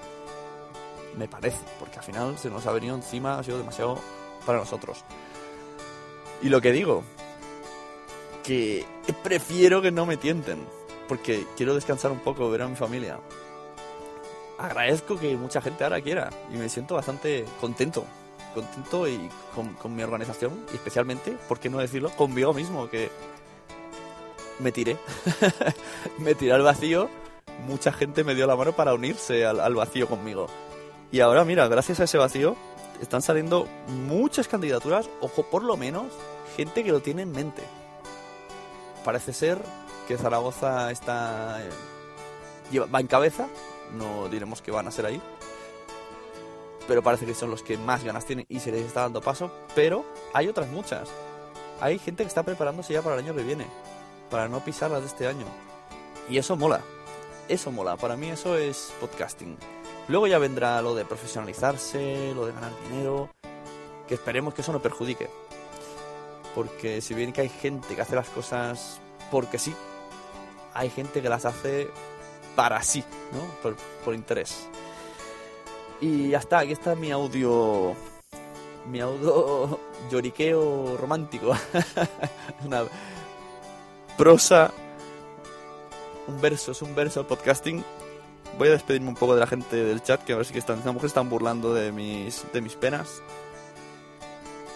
Me 1.16 1.28
parece, 1.28 1.64
porque 1.78 1.98
al 1.98 2.04
final 2.04 2.38
se 2.38 2.50
nos 2.50 2.66
ha 2.66 2.72
venido 2.72 2.94
encima, 2.94 3.38
ha 3.38 3.42
sido 3.42 3.58
demasiado 3.58 3.98
para 4.46 4.58
nosotros. 4.58 5.04
Y 6.42 6.48
lo 6.48 6.60
que 6.60 6.72
digo, 6.72 7.02
que 8.42 8.86
prefiero 9.22 9.82
que 9.82 9.90
no 9.90 10.06
me 10.06 10.16
tienten 10.16 10.66
porque 11.08 11.44
quiero 11.56 11.74
descansar 11.74 12.12
un 12.12 12.20
poco, 12.20 12.48
ver 12.50 12.62
a 12.62 12.68
mi 12.68 12.76
familia. 12.76 13.18
Agradezco 14.58 15.18
que 15.18 15.36
mucha 15.36 15.60
gente 15.60 15.82
ahora 15.82 16.00
quiera 16.00 16.30
y 16.54 16.56
me 16.56 16.68
siento 16.68 16.94
bastante 16.94 17.44
contento, 17.60 18.04
contento 18.54 19.08
y 19.08 19.28
con, 19.54 19.94
mi 19.94 20.02
organización 20.02 20.64
y 20.72 20.76
especialmente, 20.76 21.36
¿por 21.48 21.58
qué 21.58 21.70
no 21.70 21.78
decirlo?, 21.78 22.10
conmigo 22.10 22.52
mismo, 22.52 22.88
que 22.88 23.10
me 24.58 24.72
tiré, 24.72 24.96
me 26.18 26.34
tiré 26.34 26.52
al 26.52 26.62
vacío, 26.62 27.08
mucha 27.66 27.92
gente 27.92 28.24
me 28.24 28.34
dio 28.34 28.46
la 28.46 28.56
mano 28.56 28.72
para 28.72 28.94
unirse 28.94 29.46
al, 29.46 29.74
vacío 29.74 30.08
conmigo. 30.08 30.46
Y 31.12 31.20
ahora, 31.20 31.44
mira, 31.44 31.66
gracias 31.68 32.00
a 32.00 32.04
ese 32.04 32.18
vacío, 32.18 32.56
están 33.00 33.22
saliendo 33.22 33.66
muchas 33.88 34.48
candidaturas, 34.48 35.08
o 35.20 35.28
por 35.28 35.64
lo 35.64 35.76
menos 35.76 36.06
gente 36.56 36.84
que 36.84 36.92
lo 36.92 37.00
tiene 37.00 37.22
en 37.22 37.32
mente. 37.32 37.62
Parece 39.04 39.32
ser 39.32 39.58
que 40.06 40.18
Zaragoza 40.18 40.90
está 40.90 41.62
eh, 41.62 41.70
va 42.78 43.00
en 43.00 43.06
cabeza, 43.06 43.48
no 43.92 44.28
diremos 44.28 44.62
que 44.62 44.70
van 44.70 44.86
a 44.86 44.90
ser 44.90 45.06
ahí, 45.06 45.20
pero 46.86 47.02
parece 47.02 47.26
que 47.26 47.34
son 47.34 47.50
los 47.50 47.62
que 47.62 47.76
más 47.78 48.04
ganas 48.04 48.26
tienen 48.26 48.46
y 48.48 48.60
se 48.60 48.72
les 48.72 48.86
está 48.86 49.02
dando 49.02 49.20
paso, 49.20 49.50
pero 49.74 50.04
hay 50.32 50.48
otras 50.48 50.68
muchas. 50.68 51.08
Hay 51.80 51.98
gente 51.98 52.24
que 52.24 52.28
está 52.28 52.42
preparándose 52.42 52.92
ya 52.92 53.02
para 53.02 53.16
el 53.16 53.24
año 53.24 53.34
que 53.34 53.42
viene, 53.42 53.66
para 54.30 54.48
no 54.48 54.60
pisarlas 54.64 55.00
de 55.00 55.06
este 55.06 55.26
año. 55.26 55.46
Y 56.28 56.38
eso 56.38 56.56
mola, 56.56 56.80
eso 57.48 57.70
mola, 57.72 57.96
para 57.96 58.16
mí 58.16 58.28
eso 58.28 58.56
es 58.56 58.92
podcasting. 59.00 59.56
Luego 60.08 60.26
ya 60.26 60.38
vendrá 60.38 60.82
lo 60.82 60.94
de 60.94 61.04
profesionalizarse, 61.04 62.32
lo 62.34 62.46
de 62.46 62.52
ganar 62.52 62.72
dinero, 62.88 63.30
que 64.08 64.14
esperemos 64.14 64.54
que 64.54 64.62
eso 64.62 64.72
no 64.72 64.82
perjudique. 64.82 65.30
Porque 66.54 67.00
si 67.00 67.14
bien 67.14 67.32
que 67.32 67.42
hay 67.42 67.48
gente 67.48 67.94
que 67.94 68.02
hace 68.02 68.16
las 68.16 68.28
cosas 68.28 69.00
porque 69.30 69.58
sí, 69.58 69.74
hay 70.74 70.90
gente 70.90 71.22
que 71.22 71.28
las 71.28 71.44
hace 71.44 71.88
para 72.56 72.82
sí, 72.82 73.04
¿no? 73.32 73.72
Por, 74.04 74.14
interés. 74.14 74.68
Y 76.00 76.30
ya 76.30 76.38
está, 76.38 76.60
aquí 76.60 76.72
está 76.72 76.94
mi 76.94 77.10
audio. 77.10 77.94
Mi 78.90 79.00
audio 79.00 79.78
lloriqueo 80.10 80.96
romántico. 80.96 81.54
Una 82.64 82.84
prosa. 84.16 84.72
Un 86.26 86.40
verso, 86.40 86.72
es 86.72 86.80
un 86.80 86.94
verso 86.94 87.20
al 87.20 87.26
podcasting. 87.26 87.84
Voy 88.58 88.68
a 88.68 88.72
despedirme 88.72 89.08
un 89.08 89.14
poco 89.14 89.34
de 89.34 89.40
la 89.40 89.46
gente 89.46 89.76
del 89.76 90.02
chat, 90.02 90.22
que 90.24 90.32
a 90.32 90.36
ver 90.36 90.46
si 90.46 90.52
que 90.52 90.58
están, 90.58 90.78
mujeres 90.78 91.10
están 91.10 91.28
burlando 91.28 91.74
de 91.74 91.92
mis, 91.92 92.44
de 92.52 92.60
mis 92.60 92.76
penas. 92.76 93.22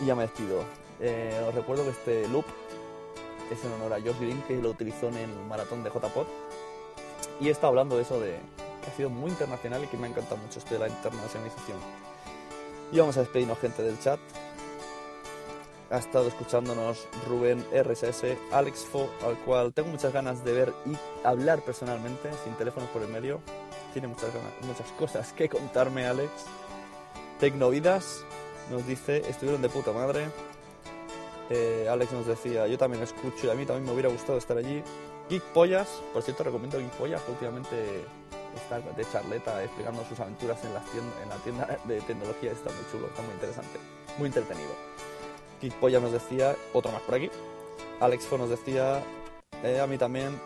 Y 0.00 0.06
ya 0.06 0.14
me 0.14 0.22
despido. 0.22 0.64
Eh, 1.00 1.42
os 1.48 1.54
recuerdo 1.54 1.84
que 1.84 1.90
este 1.90 2.28
loop 2.28 2.44
es 3.50 3.64
en 3.64 3.72
honor 3.72 3.94
a 3.94 4.00
Josh 4.00 4.18
Green, 4.20 4.42
que 4.42 4.56
lo 4.56 4.70
utilizó 4.70 5.08
en 5.08 5.16
el 5.16 5.30
maratón 5.48 5.82
de 5.84 5.90
JPod. 5.90 6.26
Y 7.40 7.48
estado 7.48 7.68
hablando 7.68 7.96
de 7.96 8.02
eso 8.02 8.20
de 8.20 8.38
que 8.84 8.90
ha 8.90 8.94
sido 8.94 9.10
muy 9.10 9.30
internacional 9.30 9.82
y 9.84 9.86
que 9.86 9.96
me 9.96 10.06
ha 10.06 10.10
encantado 10.10 10.36
mucho 10.36 10.58
esto 10.58 10.74
de 10.74 10.80
la 10.80 10.88
internacionalización. 10.88 11.78
Y 12.92 12.98
vamos 12.98 13.16
a 13.16 13.20
despedirnos, 13.20 13.58
gente 13.58 13.82
del 13.82 13.98
chat. 13.98 14.20
Ha 15.90 15.98
estado 15.98 16.28
escuchándonos 16.28 17.06
Rubén 17.28 17.64
RSS, 17.72 18.36
Alex 18.52 18.80
Fo, 18.80 19.08
al 19.26 19.36
cual 19.38 19.72
tengo 19.72 19.88
muchas 19.88 20.12
ganas 20.12 20.44
de 20.44 20.52
ver 20.52 20.74
y 20.86 20.96
hablar 21.26 21.60
personalmente, 21.60 22.30
sin 22.44 22.54
teléfonos 22.54 22.88
por 22.90 23.02
el 23.02 23.08
medio. 23.08 23.40
Tiene 23.92 24.08
muchas, 24.08 24.30
muchas 24.62 24.90
cosas 24.92 25.32
que 25.32 25.48
contarme, 25.48 26.06
Alex. 26.06 26.30
Tecnovidas 27.38 28.24
nos 28.70 28.86
dice, 28.86 29.28
estuvieron 29.28 29.62
de 29.62 29.68
puta 29.68 29.92
madre. 29.92 30.28
Eh, 31.50 31.86
Alex 31.90 32.12
nos 32.12 32.26
decía, 32.26 32.66
yo 32.66 32.78
también 32.78 33.02
escucho 33.02 33.46
y 33.46 33.50
a 33.50 33.54
mí 33.54 33.66
también 33.66 33.84
me 33.84 33.92
hubiera 33.92 34.08
gustado 34.08 34.38
estar 34.38 34.56
allí. 34.56 34.82
Geek 35.28 35.42
Pollas, 35.52 35.88
por 36.12 36.22
cierto 36.22 36.44
recomiendo 36.44 36.78
Geek 36.78 36.90
Pollas, 36.92 37.22
últimamente 37.28 38.04
está 38.56 38.80
de 38.80 39.04
charleta 39.10 39.62
explicando 39.62 40.04
sus 40.04 40.18
aventuras 40.20 40.58
en, 40.64 40.74
la 40.74 41.36
tienda 41.36 41.78
de 41.84 42.00
tecnología, 42.02 42.52
está 42.52 42.70
muy 42.70 42.84
chulo, 42.90 43.06
está 43.08 43.22
muy 43.22 43.34
interesante, 43.34 43.78
muy 44.18 44.26
entretenido. 44.26 44.70
Pollas 45.80 46.02
nos 46.02 46.12
decía, 46.12 46.56
otro 46.72 46.92
más 46.92 47.02
por 47.02 47.14
aquí. 47.14 47.30
Alex 48.00 48.24
Fo 48.24 48.38
nos 48.38 48.50
decía, 48.50 49.02
eh, 49.62 49.80
a 49.80 49.86
mí 49.86 49.96
también, 49.96 50.38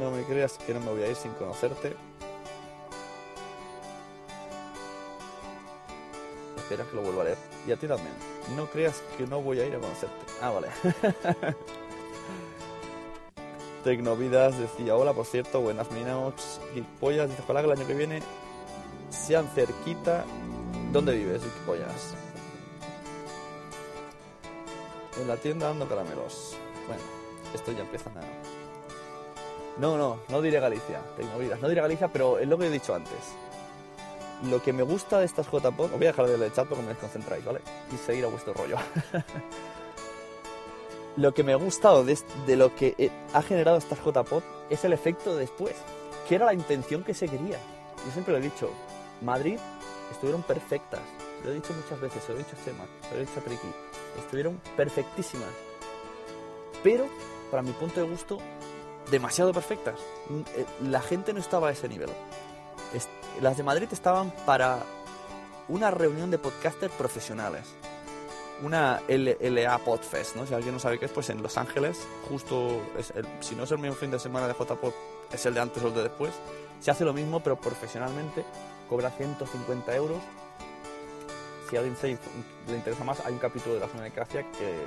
no 0.00 0.10
me 0.10 0.22
creas 0.24 0.58
que 0.58 0.72
no 0.72 0.80
me 0.80 0.90
voy 0.90 1.02
a 1.02 1.08
ir 1.08 1.16
sin 1.16 1.32
conocerte. 1.32 1.96
Espera 6.56 6.84
que 6.84 6.96
lo 6.96 7.02
vuelva 7.02 7.22
a 7.22 7.24
leer. 7.26 7.38
Y 7.66 7.72
a 7.72 7.76
ti 7.76 7.86
también. 7.86 8.14
No 8.56 8.66
creas 8.66 9.02
que 9.18 9.26
no 9.26 9.42
voy 9.42 9.60
a 9.60 9.66
ir 9.66 9.74
a 9.74 9.80
conocerte. 9.80 10.24
Ah, 10.40 10.50
vale. 10.50 10.68
Tecnovidas 13.84 14.58
decía, 14.58 14.96
hola, 14.96 15.12
por 15.12 15.26
cierto, 15.26 15.60
buenas 15.60 15.90
Minox. 15.90 16.58
Geekpollas 16.72 17.28
dice, 17.28 17.42
ojalá 17.42 17.60
que 17.60 17.66
el 17.66 17.72
año 17.78 17.86
que 17.86 17.92
viene 17.92 18.22
sean 19.10 19.46
cerquita. 19.54 20.24
¿Dónde 20.90 21.14
vives, 21.14 21.42
Geekpollas? 21.42 22.14
En 25.20 25.28
la 25.28 25.36
tienda 25.36 25.68
dando 25.68 25.86
caramelos. 25.86 26.56
Bueno, 26.86 27.02
esto 27.54 27.72
ya 27.72 27.82
empieza 27.82 28.08
a... 28.08 28.22
No, 29.78 29.98
no, 29.98 30.20
no 30.30 30.40
diré 30.40 30.60
Galicia, 30.60 31.00
Tecnovidas. 31.18 31.60
No 31.60 31.68
diré 31.68 31.82
Galicia, 31.82 32.08
pero 32.08 32.38
es 32.38 32.48
lo 32.48 32.56
que 32.56 32.68
he 32.68 32.70
dicho 32.70 32.94
antes. 32.94 33.34
Lo 34.48 34.62
que 34.62 34.72
me 34.72 34.82
gusta 34.82 35.18
de 35.18 35.26
estas 35.26 35.46
JPod, 35.46 35.84
os 35.84 35.90
voy 35.92 36.04
a 36.04 36.10
dejar 36.10 36.26
de 36.26 36.38
leer 36.38 36.50
el 36.50 36.52
chat 36.54 36.66
porque 36.66 36.82
me 36.82 36.88
desconcentráis, 36.88 37.44
¿vale? 37.44 37.60
Y 37.92 37.98
seguir 37.98 38.24
a 38.24 38.28
vuestro 38.28 38.54
rollo. 38.54 38.76
lo 41.16 41.34
que 41.34 41.44
me 41.44 41.52
ha 41.52 41.56
gustado 41.56 42.04
de, 42.04 42.18
de 42.46 42.56
lo 42.56 42.74
que 42.74 42.94
eh, 42.98 43.10
ha 43.32 43.42
generado 43.42 43.78
estas 43.78 43.98
JPod 43.98 44.42
es 44.70 44.84
el 44.84 44.92
efecto 44.92 45.36
después, 45.36 45.74
que 46.28 46.34
era 46.34 46.46
la 46.46 46.54
intención 46.54 47.04
que 47.04 47.14
se 47.14 47.28
quería. 47.28 47.58
Yo 48.04 48.12
siempre 48.12 48.32
lo 48.32 48.38
he 48.38 48.42
dicho, 48.42 48.70
Madrid 49.22 49.58
estuvieron 50.10 50.42
perfectas. 50.42 51.00
Lo 51.44 51.50
he 51.50 51.54
dicho 51.54 51.72
muchas 51.74 52.00
veces, 52.00 52.22
se 52.24 52.32
lo 52.32 52.38
he 52.38 52.42
dicho 52.42 52.56
a 52.56 52.64
se 52.64 53.14
lo 53.14 53.20
he 53.20 53.26
dicho 53.26 53.40
a 53.40 53.42
Triki. 53.42 53.68
Estuvieron 54.18 54.60
perfectísimas. 54.76 55.48
Pero, 56.82 57.06
para 57.50 57.62
mi 57.62 57.72
punto 57.72 58.00
de 58.00 58.08
gusto, 58.08 58.38
demasiado 59.10 59.52
perfectas. 59.52 59.98
La 60.82 61.00
gente 61.00 61.32
no 61.32 61.40
estaba 61.40 61.68
a 61.68 61.72
ese 61.72 61.88
nivel. 61.88 62.10
Las 63.40 63.56
de 63.56 63.62
Madrid 63.62 63.88
estaban 63.92 64.32
para 64.46 64.78
una 65.68 65.90
reunión 65.90 66.30
de 66.30 66.38
podcasters 66.38 66.94
profesionales. 66.94 67.74
Una 68.62 69.02
LA 69.08 69.78
Podfest, 69.78 70.36
¿no? 70.36 70.46
Si 70.46 70.54
alguien 70.54 70.74
no 70.74 70.80
sabe 70.80 70.98
qué 70.98 71.06
es, 71.06 71.10
pues 71.10 71.28
en 71.30 71.42
Los 71.42 71.58
Ángeles, 71.58 72.06
justo, 72.28 72.80
es 72.98 73.10
el, 73.10 73.26
si 73.40 73.54
no 73.54 73.64
es 73.64 73.70
el 73.72 73.78
mismo 73.78 73.96
fin 73.96 74.10
de 74.10 74.18
semana 74.18 74.46
de 74.46 74.54
JPod, 74.54 74.92
es 75.32 75.44
el 75.46 75.54
de 75.54 75.60
antes 75.60 75.82
o 75.82 75.88
el 75.88 75.94
de 75.94 76.04
después. 76.04 76.32
Se 76.80 76.90
hace 76.90 77.04
lo 77.04 77.12
mismo, 77.12 77.40
pero 77.40 77.56
profesionalmente, 77.56 78.44
cobra 78.88 79.10
150 79.10 79.94
euros. 79.96 80.18
Si 81.68 81.76
a 81.76 81.80
alguien 81.80 81.96
se, 81.96 82.18
le 82.68 82.76
interesa 82.76 83.04
más, 83.04 83.20
hay 83.24 83.32
un 83.32 83.38
capítulo 83.38 83.74
de 83.74 83.80
la 83.80 83.88
zona 83.88 84.04
de 84.04 84.10
Gracia 84.10 84.42
que 84.52 84.86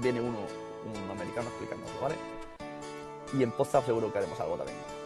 viene 0.00 0.20
uno, 0.20 0.38
un 0.84 1.10
americano 1.10 1.48
explicándolo, 1.48 2.00
¿vale? 2.00 2.14
Y 3.32 3.42
en 3.42 3.50
Podzap 3.50 3.84
seguro 3.86 4.12
que 4.12 4.18
haremos 4.18 4.38
algo 4.40 4.56
también. 4.56 4.99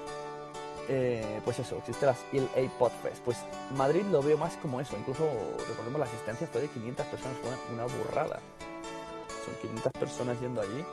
Eh, 0.89 1.41
pues 1.45 1.59
eso, 1.59 1.79
existe 1.79 2.07
las 2.07 2.19
LA 2.33 2.71
Podfest. 2.79 3.23
Pues 3.25 3.39
Madrid 3.77 4.03
lo 4.11 4.23
veo 4.23 4.37
más 4.37 4.57
como 4.57 4.81
eso. 4.81 4.97
Incluso, 4.97 5.25
recordemos, 5.69 5.99
la 5.99 6.07
asistencia 6.07 6.47
fue 6.47 6.63
de 6.63 6.69
500 6.69 7.07
personas, 7.07 7.37
fue 7.39 7.75
una 7.75 7.85
burrada. 7.85 8.41
Son 9.45 9.55
500 9.61 9.93
personas 9.93 10.41
yendo 10.41 10.61
allí. 10.61 10.85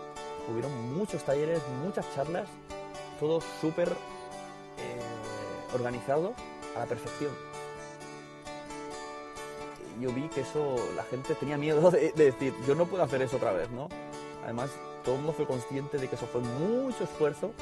Hubieron 0.49 0.93
muchos 0.93 1.23
talleres, 1.23 1.61
muchas 1.83 2.05
charlas, 2.15 2.47
todo 3.19 3.41
súper 3.59 3.89
eh, 3.89 5.75
organizado 5.75 6.33
a 6.75 6.79
la 6.79 6.85
perfección. 6.85 7.31
Yo 9.99 10.11
vi 10.11 10.27
que 10.29 10.41
eso, 10.41 10.77
la 10.95 11.03
gente 11.03 11.35
tenía 11.35 11.57
miedo 11.57 11.91
de, 11.91 12.11
de 12.13 12.25
decir, 12.25 12.55
yo 12.65 12.73
no 12.73 12.85
puedo 12.85 13.03
hacer 13.03 13.21
eso 13.21 13.37
otra 13.37 13.51
vez, 13.51 13.69
¿no? 13.69 13.87
Además, 14.43 14.71
todo 15.03 15.15
el 15.15 15.21
mundo 15.21 15.33
fue 15.33 15.45
consciente 15.45 15.99
de 15.99 16.07
que 16.07 16.15
eso 16.15 16.25
fue 16.25 16.41
mucho 16.41 17.03
esfuerzo 17.03 17.53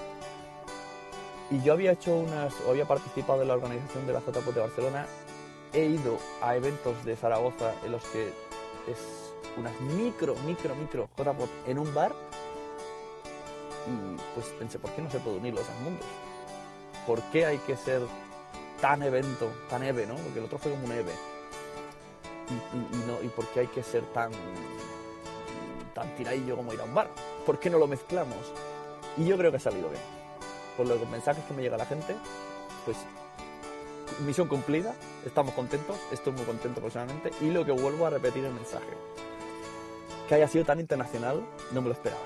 y 1.52 1.62
yo 1.64 1.74
había 1.74 1.94
hecho 1.94 2.16
unas, 2.16 2.54
o 2.68 2.72
había 2.72 2.86
participado 2.86 3.42
en 3.42 3.48
la 3.48 3.56
organización 3.56 4.06
de 4.06 4.14
la 4.14 4.20
JPOT 4.20 4.54
de 4.54 4.62
Barcelona, 4.62 5.06
he 5.74 5.86
ido 5.86 6.18
a 6.42 6.56
eventos 6.56 7.04
de 7.06 7.16
Zaragoza 7.16 7.74
en 7.84 7.92
los 7.92 8.04
que 8.06 8.28
es 8.28 9.34
unas 9.58 9.80
micro, 9.82 10.36
micro, 10.46 10.76
micro 10.76 11.10
JPOT 11.18 11.50
en 11.68 11.80
un 11.80 11.94
bar 11.94 12.14
y 13.88 14.18
pues 14.36 14.48
pensé, 14.60 14.78
¿por 14.78 14.92
qué 14.92 15.02
no 15.02 15.10
se 15.10 15.20
puede 15.20 15.38
unir 15.38 15.54
los 15.54 15.66
dos 15.66 15.76
mundos? 15.84 16.06
¿Por 17.08 17.22
qué 17.32 17.46
hay 17.46 17.58
que 17.60 17.76
ser 17.76 18.02
tan 18.82 19.02
evento, 19.02 19.52
tan 19.70 19.84
EVE, 19.84 20.06
¿no? 20.06 20.16
Porque 20.16 20.40
el 20.40 20.46
otro 20.46 20.60
fue 20.60 20.72
como 20.72 20.86
un 20.86 20.92
EVE. 20.92 21.14
Y, 22.50 23.08
no, 23.08 23.22
¿Y 23.24 23.28
por 23.30 23.48
qué 23.48 23.62
hay 23.62 23.68
que 23.68 23.84
ser 23.84 24.04
tan, 24.14 24.32
tan 25.94 26.16
tiradillo 26.16 26.56
como 26.56 26.74
ir 26.74 26.82
a 26.82 26.84
un 26.84 26.94
bar? 26.94 27.10
¿Por 27.46 27.60
qué 27.60 27.70
no 27.70 27.80
lo 27.80 27.88
mezclamos? 27.88 28.54
Y 29.18 29.26
yo 29.26 29.38
creo 29.38 29.50
que 29.52 29.58
ha 29.58 29.62
salido 29.62 29.90
bien 29.90 30.19
por 30.78 30.88
los 30.88 31.08
mensajes 31.10 31.44
que 31.46 31.54
me 31.54 31.62
llega 31.62 31.78
la 31.78 31.86
gente, 31.86 32.16
pues 32.86 32.98
misión 34.26 34.48
cumplida, 34.48 34.94
estamos 35.26 35.54
contentos, 35.54 35.98
estoy 36.12 36.34
muy 36.34 36.44
contento 36.44 36.82
personalmente 36.82 37.32
y 37.42 37.52
lo 37.52 37.66
que 37.66 37.72
vuelvo 37.72 38.06
a 38.06 38.10
repetir 38.10 38.44
el 38.46 38.54
mensaje, 38.54 38.88
que 40.28 40.36
haya 40.36 40.48
sido 40.48 40.66
tan 40.66 40.80
internacional, 40.80 41.42
no 41.72 41.82
me 41.82 41.88
lo 41.88 41.94
esperaba. 41.94 42.22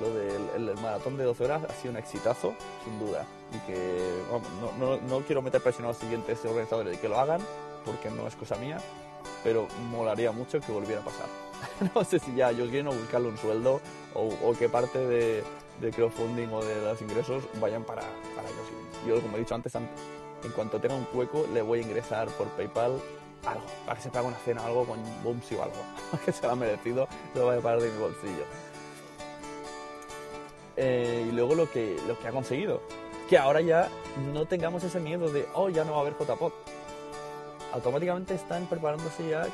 Lo 0.00 0.12
del 0.12 0.68
el 0.70 0.76
maratón 0.80 1.16
de 1.16 1.24
12 1.24 1.44
horas 1.44 1.62
ha 1.68 1.72
sido 1.74 1.92
un 1.92 1.98
exitazo, 1.98 2.54
sin 2.84 2.98
duda, 2.98 3.26
y 3.52 3.58
que 3.66 4.22
no, 4.30 4.78
no, 4.78 5.00
no, 5.00 5.20
quiero 5.20 5.40
meter 5.40 5.62
presión 5.62 5.84
a 5.84 5.88
los 5.88 5.98
siguientes 5.98 6.44
organizadores 6.44 6.92
de 6.92 6.98
que 6.98 7.08
lo 7.08 7.18
hagan, 7.18 7.40
porque 7.84 8.10
no 8.10 8.26
es 8.26 8.34
cosa 8.34 8.56
mía, 8.56 8.78
pero 9.44 9.68
molaría 9.90 10.32
mucho 10.32 10.60
que 10.60 10.72
volviera 10.72 11.00
a 11.00 11.04
pasar. 11.04 11.26
no 11.94 12.04
sé 12.04 12.18
si 12.18 12.34
ya 12.34 12.50
yo 12.50 12.68
quiero 12.68 12.92
buscarle 12.92 13.28
un 13.28 13.38
sueldo 13.38 13.80
o, 14.14 14.34
o 14.42 14.52
que 14.54 14.68
parte 14.68 14.98
de, 14.98 15.44
de 15.80 15.90
crowdfunding 15.90 16.48
o 16.52 16.64
de 16.64 16.80
los 16.80 17.00
ingresos 17.02 17.44
vayan 17.60 17.84
para, 17.84 18.02
para 18.34 18.48
ellos. 18.48 18.66
Yo, 19.06 19.20
como 19.20 19.36
he 19.36 19.40
dicho 19.40 19.54
antes, 19.54 19.74
en 19.74 20.52
cuanto 20.54 20.80
tenga 20.80 20.94
un 20.94 21.06
hueco, 21.12 21.46
le 21.52 21.62
voy 21.62 21.80
a 21.80 21.82
ingresar 21.82 22.28
por 22.28 22.48
PayPal 22.48 23.00
algo, 23.46 23.64
para 23.84 23.96
que 23.96 24.02
se 24.02 24.10
pague 24.10 24.28
una 24.28 24.36
cena 24.38 24.62
o 24.62 24.66
algo 24.66 24.84
con 24.86 24.98
Boomsy 25.22 25.54
o 25.56 25.62
algo, 25.62 25.76
que 26.24 26.32
se 26.32 26.42
lo 26.46 26.52
ha 26.52 26.56
merecido, 26.56 27.08
lo 27.34 27.44
voy 27.44 27.58
a 27.58 27.60
pagar 27.60 27.80
de 27.80 27.90
mi 27.90 27.98
bolsillo. 27.98 28.44
Eh, 30.76 31.26
y 31.28 31.32
luego 31.32 31.54
lo 31.54 31.70
que, 31.70 31.96
lo 32.06 32.18
que 32.18 32.28
ha 32.28 32.32
conseguido, 32.32 32.80
que 33.28 33.38
ahora 33.38 33.60
ya 33.60 33.88
no 34.32 34.46
tengamos 34.46 34.82
ese 34.84 35.00
miedo 35.00 35.30
de, 35.30 35.46
oh, 35.54 35.68
ya 35.68 35.84
no 35.84 35.92
va 35.92 35.98
a 35.98 36.00
haber 36.00 36.14
JPOT. 36.14 36.52
Automáticamente 37.72 38.34
están 38.34 38.66
preparándose 38.66 39.28
ya 39.28 39.46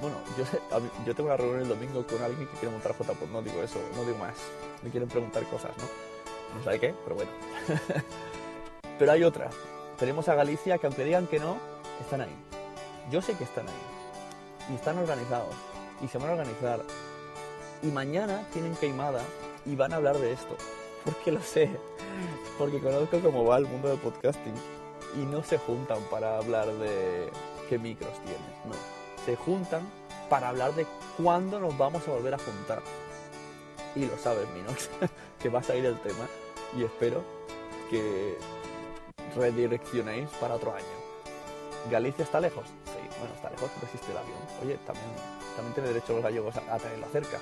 bueno, 0.00 0.16
yo, 0.36 0.44
yo 1.06 1.14
tengo 1.14 1.28
una 1.28 1.36
reunión 1.36 1.62
el 1.62 1.68
domingo 1.68 2.06
con 2.06 2.22
alguien 2.22 2.46
que 2.48 2.56
quiere 2.58 2.70
montar 2.70 2.92
JPOD, 2.92 3.28
no 3.30 3.42
digo 3.42 3.62
eso, 3.62 3.80
no 3.96 4.04
digo 4.04 4.18
más. 4.18 4.36
Me 4.82 4.90
quieren 4.90 5.08
preguntar 5.08 5.44
cosas, 5.44 5.72
¿no? 5.76 5.84
No 6.56 6.64
sabe 6.64 6.80
qué, 6.80 6.94
pero 7.04 7.16
bueno. 7.16 7.30
pero 8.98 9.12
hay 9.12 9.24
otra. 9.24 9.50
Tenemos 9.98 10.28
a 10.28 10.34
Galicia 10.34 10.78
que 10.78 10.86
aunque 10.86 11.04
digan 11.04 11.26
que 11.26 11.38
no, 11.38 11.58
están 12.00 12.20
ahí. 12.20 12.34
Yo 13.10 13.20
sé 13.20 13.34
que 13.34 13.44
están 13.44 13.66
ahí. 13.68 14.72
Y 14.72 14.74
están 14.76 14.98
organizados. 14.98 15.54
Y 16.00 16.08
se 16.08 16.18
van 16.18 16.28
a 16.28 16.32
organizar. 16.32 16.82
Y 17.82 17.88
mañana 17.88 18.46
tienen 18.52 18.76
queimada 18.76 19.22
y 19.66 19.74
van 19.74 19.92
a 19.92 19.96
hablar 19.96 20.16
de 20.18 20.32
esto. 20.32 20.56
Porque 21.04 21.32
lo 21.32 21.40
sé. 21.40 21.70
Porque 22.58 22.80
conozco 22.80 23.20
cómo 23.20 23.44
va 23.44 23.58
el 23.58 23.66
mundo 23.66 23.88
del 23.88 23.98
podcasting. 23.98 24.54
Y 25.16 25.24
no 25.24 25.42
se 25.42 25.58
juntan 25.58 26.00
para 26.10 26.38
hablar 26.38 26.72
de 26.74 27.30
qué 27.68 27.78
micros 27.78 28.12
tienes, 28.24 28.66
no 28.66 28.97
se 29.28 29.36
juntan 29.36 29.82
para 30.30 30.48
hablar 30.48 30.74
de 30.74 30.86
cuándo 31.18 31.60
nos 31.60 31.76
vamos 31.76 32.08
a 32.08 32.12
volver 32.12 32.32
a 32.32 32.38
juntar. 32.38 32.80
Y 33.94 34.06
lo 34.06 34.16
sabes, 34.16 34.48
Minox, 34.54 34.88
que 35.42 35.50
va 35.50 35.58
a 35.58 35.62
salir 35.62 35.84
el 35.84 36.00
tema 36.00 36.26
y 36.74 36.82
espero 36.82 37.22
que 37.90 38.38
redireccionéis 39.36 40.30
para 40.40 40.54
otro 40.54 40.72
año. 40.74 40.86
¿Galicia 41.90 42.24
está 42.24 42.40
lejos? 42.40 42.64
Sí, 42.86 43.18
bueno, 43.18 43.34
está 43.34 43.50
lejos, 43.50 43.70
pero 43.74 43.86
existe 43.86 44.12
el 44.12 44.16
avión. 44.16 44.38
Oye, 44.62 44.78
también, 44.86 45.10
también 45.54 45.74
tiene 45.74 45.88
derecho 45.90 46.14
los 46.14 46.22
gallegos 46.22 46.56
a, 46.56 46.74
a 46.74 46.78
cerca. 46.78 47.38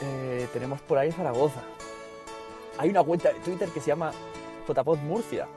Eh, 0.00 0.48
tenemos 0.52 0.80
por 0.82 0.96
ahí 0.96 1.10
Zaragoza. 1.10 1.62
Hay 2.78 2.88
una 2.90 3.02
cuenta 3.02 3.32
de 3.32 3.40
Twitter 3.40 3.68
que 3.70 3.80
se 3.80 3.88
llama 3.88 4.12
JPod 4.68 4.98
Murcia. 4.98 5.48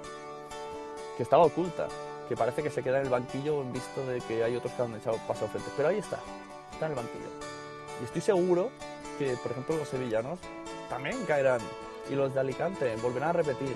que 1.15 1.21
estaba 1.21 1.43
oculta, 1.45 1.87
que 2.27 2.35
parece 2.35 2.63
que 2.63 2.69
se 2.69 2.83
queda 2.83 2.97
en 2.99 3.05
el 3.05 3.09
banquillo 3.09 3.61
en 3.61 3.73
visto 3.73 4.05
de 4.05 4.21
que 4.21 4.43
hay 4.43 4.55
otros 4.55 4.73
que 4.73 4.81
han 4.81 4.95
echado 4.95 5.17
paso 5.27 5.47
frente. 5.47 5.69
Pero 5.75 5.89
ahí 5.89 5.97
está, 5.97 6.19
está 6.71 6.85
en 6.85 6.91
el 6.91 6.97
banquillo. 6.97 7.29
Y 8.01 8.05
estoy 8.05 8.21
seguro 8.21 8.69
que, 9.17 9.35
por 9.37 9.51
ejemplo, 9.51 9.77
los 9.77 9.87
sevillanos 9.87 10.39
también 10.89 11.25
caerán. 11.25 11.61
Y 12.09 12.15
los 12.15 12.33
de 12.33 12.39
Alicante 12.39 12.95
volverán 12.97 13.29
a 13.29 13.33
repetir. 13.33 13.75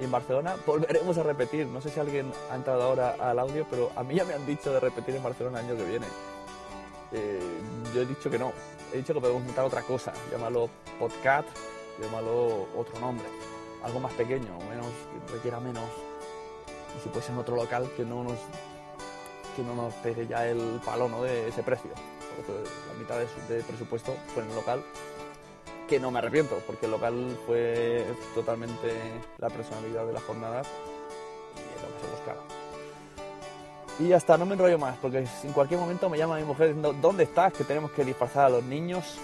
Y 0.00 0.04
en 0.04 0.10
Barcelona 0.10 0.56
volveremos 0.66 1.16
a 1.18 1.22
repetir. 1.22 1.66
No 1.66 1.80
sé 1.80 1.90
si 1.90 1.98
alguien 1.98 2.32
ha 2.50 2.56
entrado 2.56 2.82
ahora 2.82 3.16
al 3.18 3.38
audio, 3.38 3.66
pero 3.70 3.90
a 3.96 4.02
mí 4.02 4.14
ya 4.14 4.24
me 4.24 4.34
han 4.34 4.46
dicho 4.46 4.72
de 4.72 4.80
repetir 4.80 5.16
en 5.16 5.22
Barcelona 5.22 5.60
el 5.60 5.66
año 5.66 5.76
que 5.76 5.84
viene. 5.84 6.06
Eh, 7.12 7.40
yo 7.94 8.02
he 8.02 8.06
dicho 8.06 8.30
que 8.30 8.38
no. 8.38 8.52
He 8.92 8.98
dicho 8.98 9.14
que 9.14 9.20
podemos 9.20 9.42
montar 9.42 9.64
otra 9.64 9.82
cosa. 9.82 10.12
Llámalo 10.30 10.68
podcast, 10.98 11.48
llámalo 12.00 12.68
otro 12.76 13.00
nombre. 13.00 13.26
Algo 13.82 14.00
más 14.00 14.12
pequeño, 14.12 14.58
menos, 14.68 14.86
que 15.26 15.32
requiera 15.34 15.60
menos. 15.60 15.84
Y 16.96 17.00
si 17.02 17.08
puede 17.08 17.22
ser 17.22 17.32
en 17.34 17.40
otro 17.40 17.56
local 17.56 17.90
que 17.96 18.04
no 18.04 18.24
nos 18.24 18.38
que 19.54 19.62
no 19.62 19.74
nos 19.74 19.94
pegue 19.94 20.26
ya 20.26 20.46
el 20.46 20.80
palo 20.84 21.08
¿no? 21.08 21.22
de 21.22 21.48
ese 21.48 21.62
precio. 21.62 21.90
La 22.92 22.98
mitad 22.98 23.18
de, 23.18 23.26
su- 23.26 23.52
de 23.52 23.62
presupuesto 23.62 24.14
fue 24.34 24.42
en 24.42 24.50
el 24.50 24.54
local 24.54 24.82
que 25.88 25.98
no 25.98 26.10
me 26.10 26.18
arrepiento, 26.18 26.58
porque 26.66 26.84
el 26.86 26.92
local 26.92 27.38
fue 27.46 28.04
totalmente 28.34 28.92
la 29.38 29.48
personalidad 29.48 30.04
de 30.04 30.12
las 30.12 30.22
jornadas 30.24 30.66
y 31.54 31.60
es 31.76 31.82
lo 31.82 31.94
que 31.96 32.04
se 32.04 32.10
buscaba. 32.10 32.42
Y 33.98 34.08
ya 34.08 34.16
está, 34.18 34.36
no 34.36 34.44
me 34.44 34.52
enrollo 34.54 34.78
más, 34.78 34.98
porque 35.00 35.26
en 35.44 35.52
cualquier 35.52 35.80
momento 35.80 36.10
me 36.10 36.18
llama 36.18 36.36
mi 36.36 36.44
mujer 36.44 36.66
diciendo, 36.66 36.92
¿dónde 37.00 37.24
estás? 37.24 37.54
Que 37.54 37.64
tenemos 37.64 37.92
que 37.92 38.04
disfrazar 38.04 38.44
a 38.46 38.48
los 38.50 38.64
niños. 38.64 39.16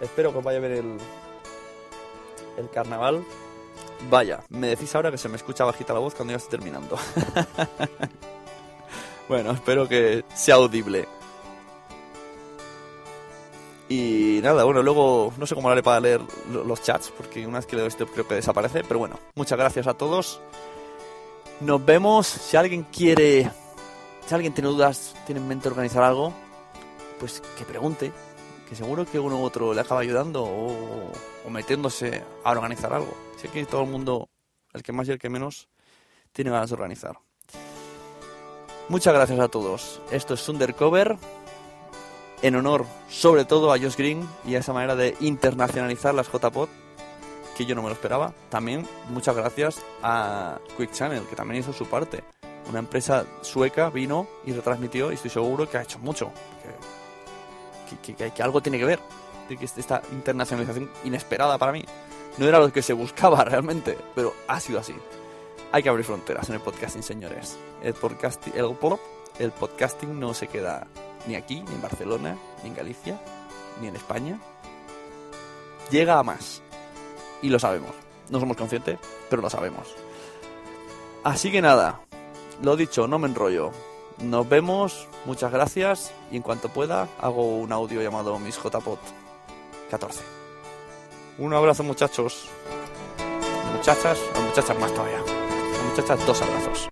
Espero 0.00 0.32
que 0.32 0.38
os 0.38 0.44
vaya 0.44 0.56
a 0.58 0.62
ver 0.62 0.72
el, 0.72 0.96
el 2.56 2.70
carnaval. 2.70 3.22
Vaya, 4.10 4.40
me 4.50 4.68
decís 4.68 4.94
ahora 4.94 5.10
que 5.10 5.18
se 5.18 5.28
me 5.28 5.36
escucha 5.36 5.64
bajita 5.64 5.92
la 5.92 5.98
voz 6.00 6.14
cuando 6.14 6.32
ya 6.32 6.36
esté 6.36 6.50
terminando. 6.50 6.96
bueno, 9.28 9.52
espero 9.52 9.88
que 9.88 10.24
sea 10.34 10.56
audible. 10.56 11.08
Y 13.88 14.40
nada, 14.42 14.64
bueno, 14.64 14.82
luego 14.82 15.32
no 15.38 15.46
sé 15.46 15.54
cómo 15.54 15.70
haré 15.70 15.82
para 15.82 16.00
leer 16.00 16.20
lo- 16.52 16.64
los 16.64 16.82
chats, 16.82 17.12
porque 17.16 17.46
una 17.46 17.58
vez 17.58 17.66
que 17.66 17.76
leo 17.76 17.86
esto 17.86 18.06
creo 18.06 18.26
que 18.26 18.34
desaparece. 18.34 18.82
Pero 18.84 18.98
bueno, 18.98 19.18
muchas 19.34 19.58
gracias 19.58 19.86
a 19.86 19.94
todos. 19.94 20.40
Nos 21.60 21.84
vemos. 21.84 22.26
Si 22.26 22.56
alguien 22.56 22.84
quiere, 22.84 23.50
si 24.26 24.34
alguien 24.34 24.52
tiene 24.52 24.68
dudas, 24.70 25.14
tiene 25.24 25.40
en 25.40 25.48
mente 25.48 25.68
organizar 25.68 26.02
algo, 26.02 26.32
pues 27.20 27.40
que 27.56 27.64
pregunte. 27.64 28.12
Que 28.68 28.74
seguro 28.74 29.06
que 29.06 29.18
uno 29.18 29.40
u 29.40 29.44
otro 29.44 29.72
le 29.72 29.80
acaba 29.80 30.00
ayudando 30.00 30.42
o, 30.44 31.12
o 31.44 31.50
metiéndose 31.50 32.22
a 32.44 32.50
organizar 32.50 32.92
algo. 32.92 33.14
Si 33.36 33.46
aquí 33.46 33.64
todo 33.64 33.82
el 33.82 33.90
mundo, 33.90 34.28
el 34.72 34.82
que 34.82 34.92
más 34.92 35.06
y 35.08 35.12
el 35.12 35.18
que 35.18 35.30
menos, 35.30 35.68
tiene 36.32 36.50
ganas 36.50 36.70
de 36.70 36.74
organizar. 36.74 37.18
Muchas 38.88 39.14
gracias 39.14 39.40
a 39.40 39.48
todos. 39.48 40.00
Esto 40.10 40.34
es 40.34 40.48
Undercover 40.48 41.16
en 42.42 42.54
honor 42.54 42.84
sobre 43.08 43.44
todo 43.44 43.72
a 43.72 43.78
Josh 43.78 43.96
Green 43.96 44.28
y 44.46 44.54
a 44.54 44.58
esa 44.58 44.72
manera 44.72 44.94
de 44.94 45.16
internacionalizar 45.20 46.14
las 46.14 46.30
JPod 46.30 46.68
que 47.56 47.64
yo 47.64 47.74
no 47.74 47.82
me 47.82 47.88
lo 47.88 47.94
esperaba. 47.94 48.34
También 48.50 48.86
muchas 49.08 49.34
gracias 49.34 49.80
a 50.02 50.58
Quick 50.76 50.92
Channel 50.92 51.24
que 51.24 51.36
también 51.36 51.60
hizo 51.60 51.72
su 51.72 51.86
parte. 51.86 52.22
Una 52.68 52.80
empresa 52.80 53.24
sueca 53.42 53.90
vino 53.90 54.28
y 54.44 54.52
retransmitió 54.52 55.10
y 55.10 55.14
estoy 55.14 55.30
seguro 55.30 55.68
que 55.68 55.78
ha 55.78 55.82
hecho 55.82 55.98
mucho. 56.00 56.26
Que, 56.62 57.05
que- 57.86 58.42
algo 58.42 58.60
tiene 58.60 58.78
que 58.78 58.84
ver 58.84 59.00
de 59.48 59.56
que 59.56 59.64
esta 59.64 60.02
internacionalización 60.12 60.90
inesperada 61.04 61.56
para 61.58 61.72
mí 61.72 61.84
no 62.38 62.46
era 62.46 62.58
lo 62.58 62.72
que 62.72 62.82
se 62.82 62.92
buscaba 62.92 63.44
realmente, 63.44 63.96
pero 64.14 64.34
ha 64.48 64.60
sido 64.60 64.78
así. 64.80 64.94
Hay 65.72 65.82
que 65.82 65.88
abrir 65.88 66.04
fronteras 66.04 66.48
en 66.48 66.56
el 66.56 66.60
podcasting, 66.60 67.02
señores. 67.02 67.56
El 67.82 67.94
podcasting, 67.94 68.52
el, 68.56 68.66
el 69.38 69.50
podcasting 69.52 70.18
no 70.18 70.32
se 70.34 70.46
queda 70.48 70.86
ni 71.26 71.34
aquí, 71.34 71.60
ni 71.62 71.74
en 71.74 71.82
Barcelona, 71.82 72.36
ni 72.62 72.70
en 72.70 72.76
Galicia, 72.76 73.20
ni 73.80 73.88
en 73.88 73.96
España. 73.96 74.38
Llega 75.90 76.18
a 76.18 76.22
más. 76.22 76.62
Y 77.42 77.48
lo 77.48 77.58
sabemos. 77.58 77.90
No 78.30 78.40
somos 78.40 78.56
conscientes, 78.56 78.98
pero 79.28 79.42
lo 79.42 79.50
sabemos. 79.50 79.94
Así 81.24 81.50
que 81.50 81.60
nada, 81.60 82.00
lo 82.62 82.76
dicho, 82.76 83.06
no 83.08 83.18
me 83.18 83.28
enrollo. 83.28 83.70
Nos 84.18 84.48
vemos, 84.48 85.08
muchas 85.26 85.52
gracias 85.52 86.12
y 86.30 86.36
en 86.36 86.42
cuanto 86.42 86.70
pueda 86.70 87.08
hago 87.20 87.58
un 87.58 87.70
audio 87.70 88.00
llamado 88.00 88.38
Mis 88.38 88.56
JPod 88.56 88.98
14. 89.90 90.22
Un 91.38 91.52
abrazo 91.52 91.82
muchachos. 91.82 92.48
Muchachas, 93.76 94.18
a 94.34 94.40
muchachas 94.40 94.78
más 94.78 94.92
todavía. 94.92 95.18
A 95.18 95.90
muchachas 95.90 96.26
dos 96.26 96.40
abrazos. 96.40 96.88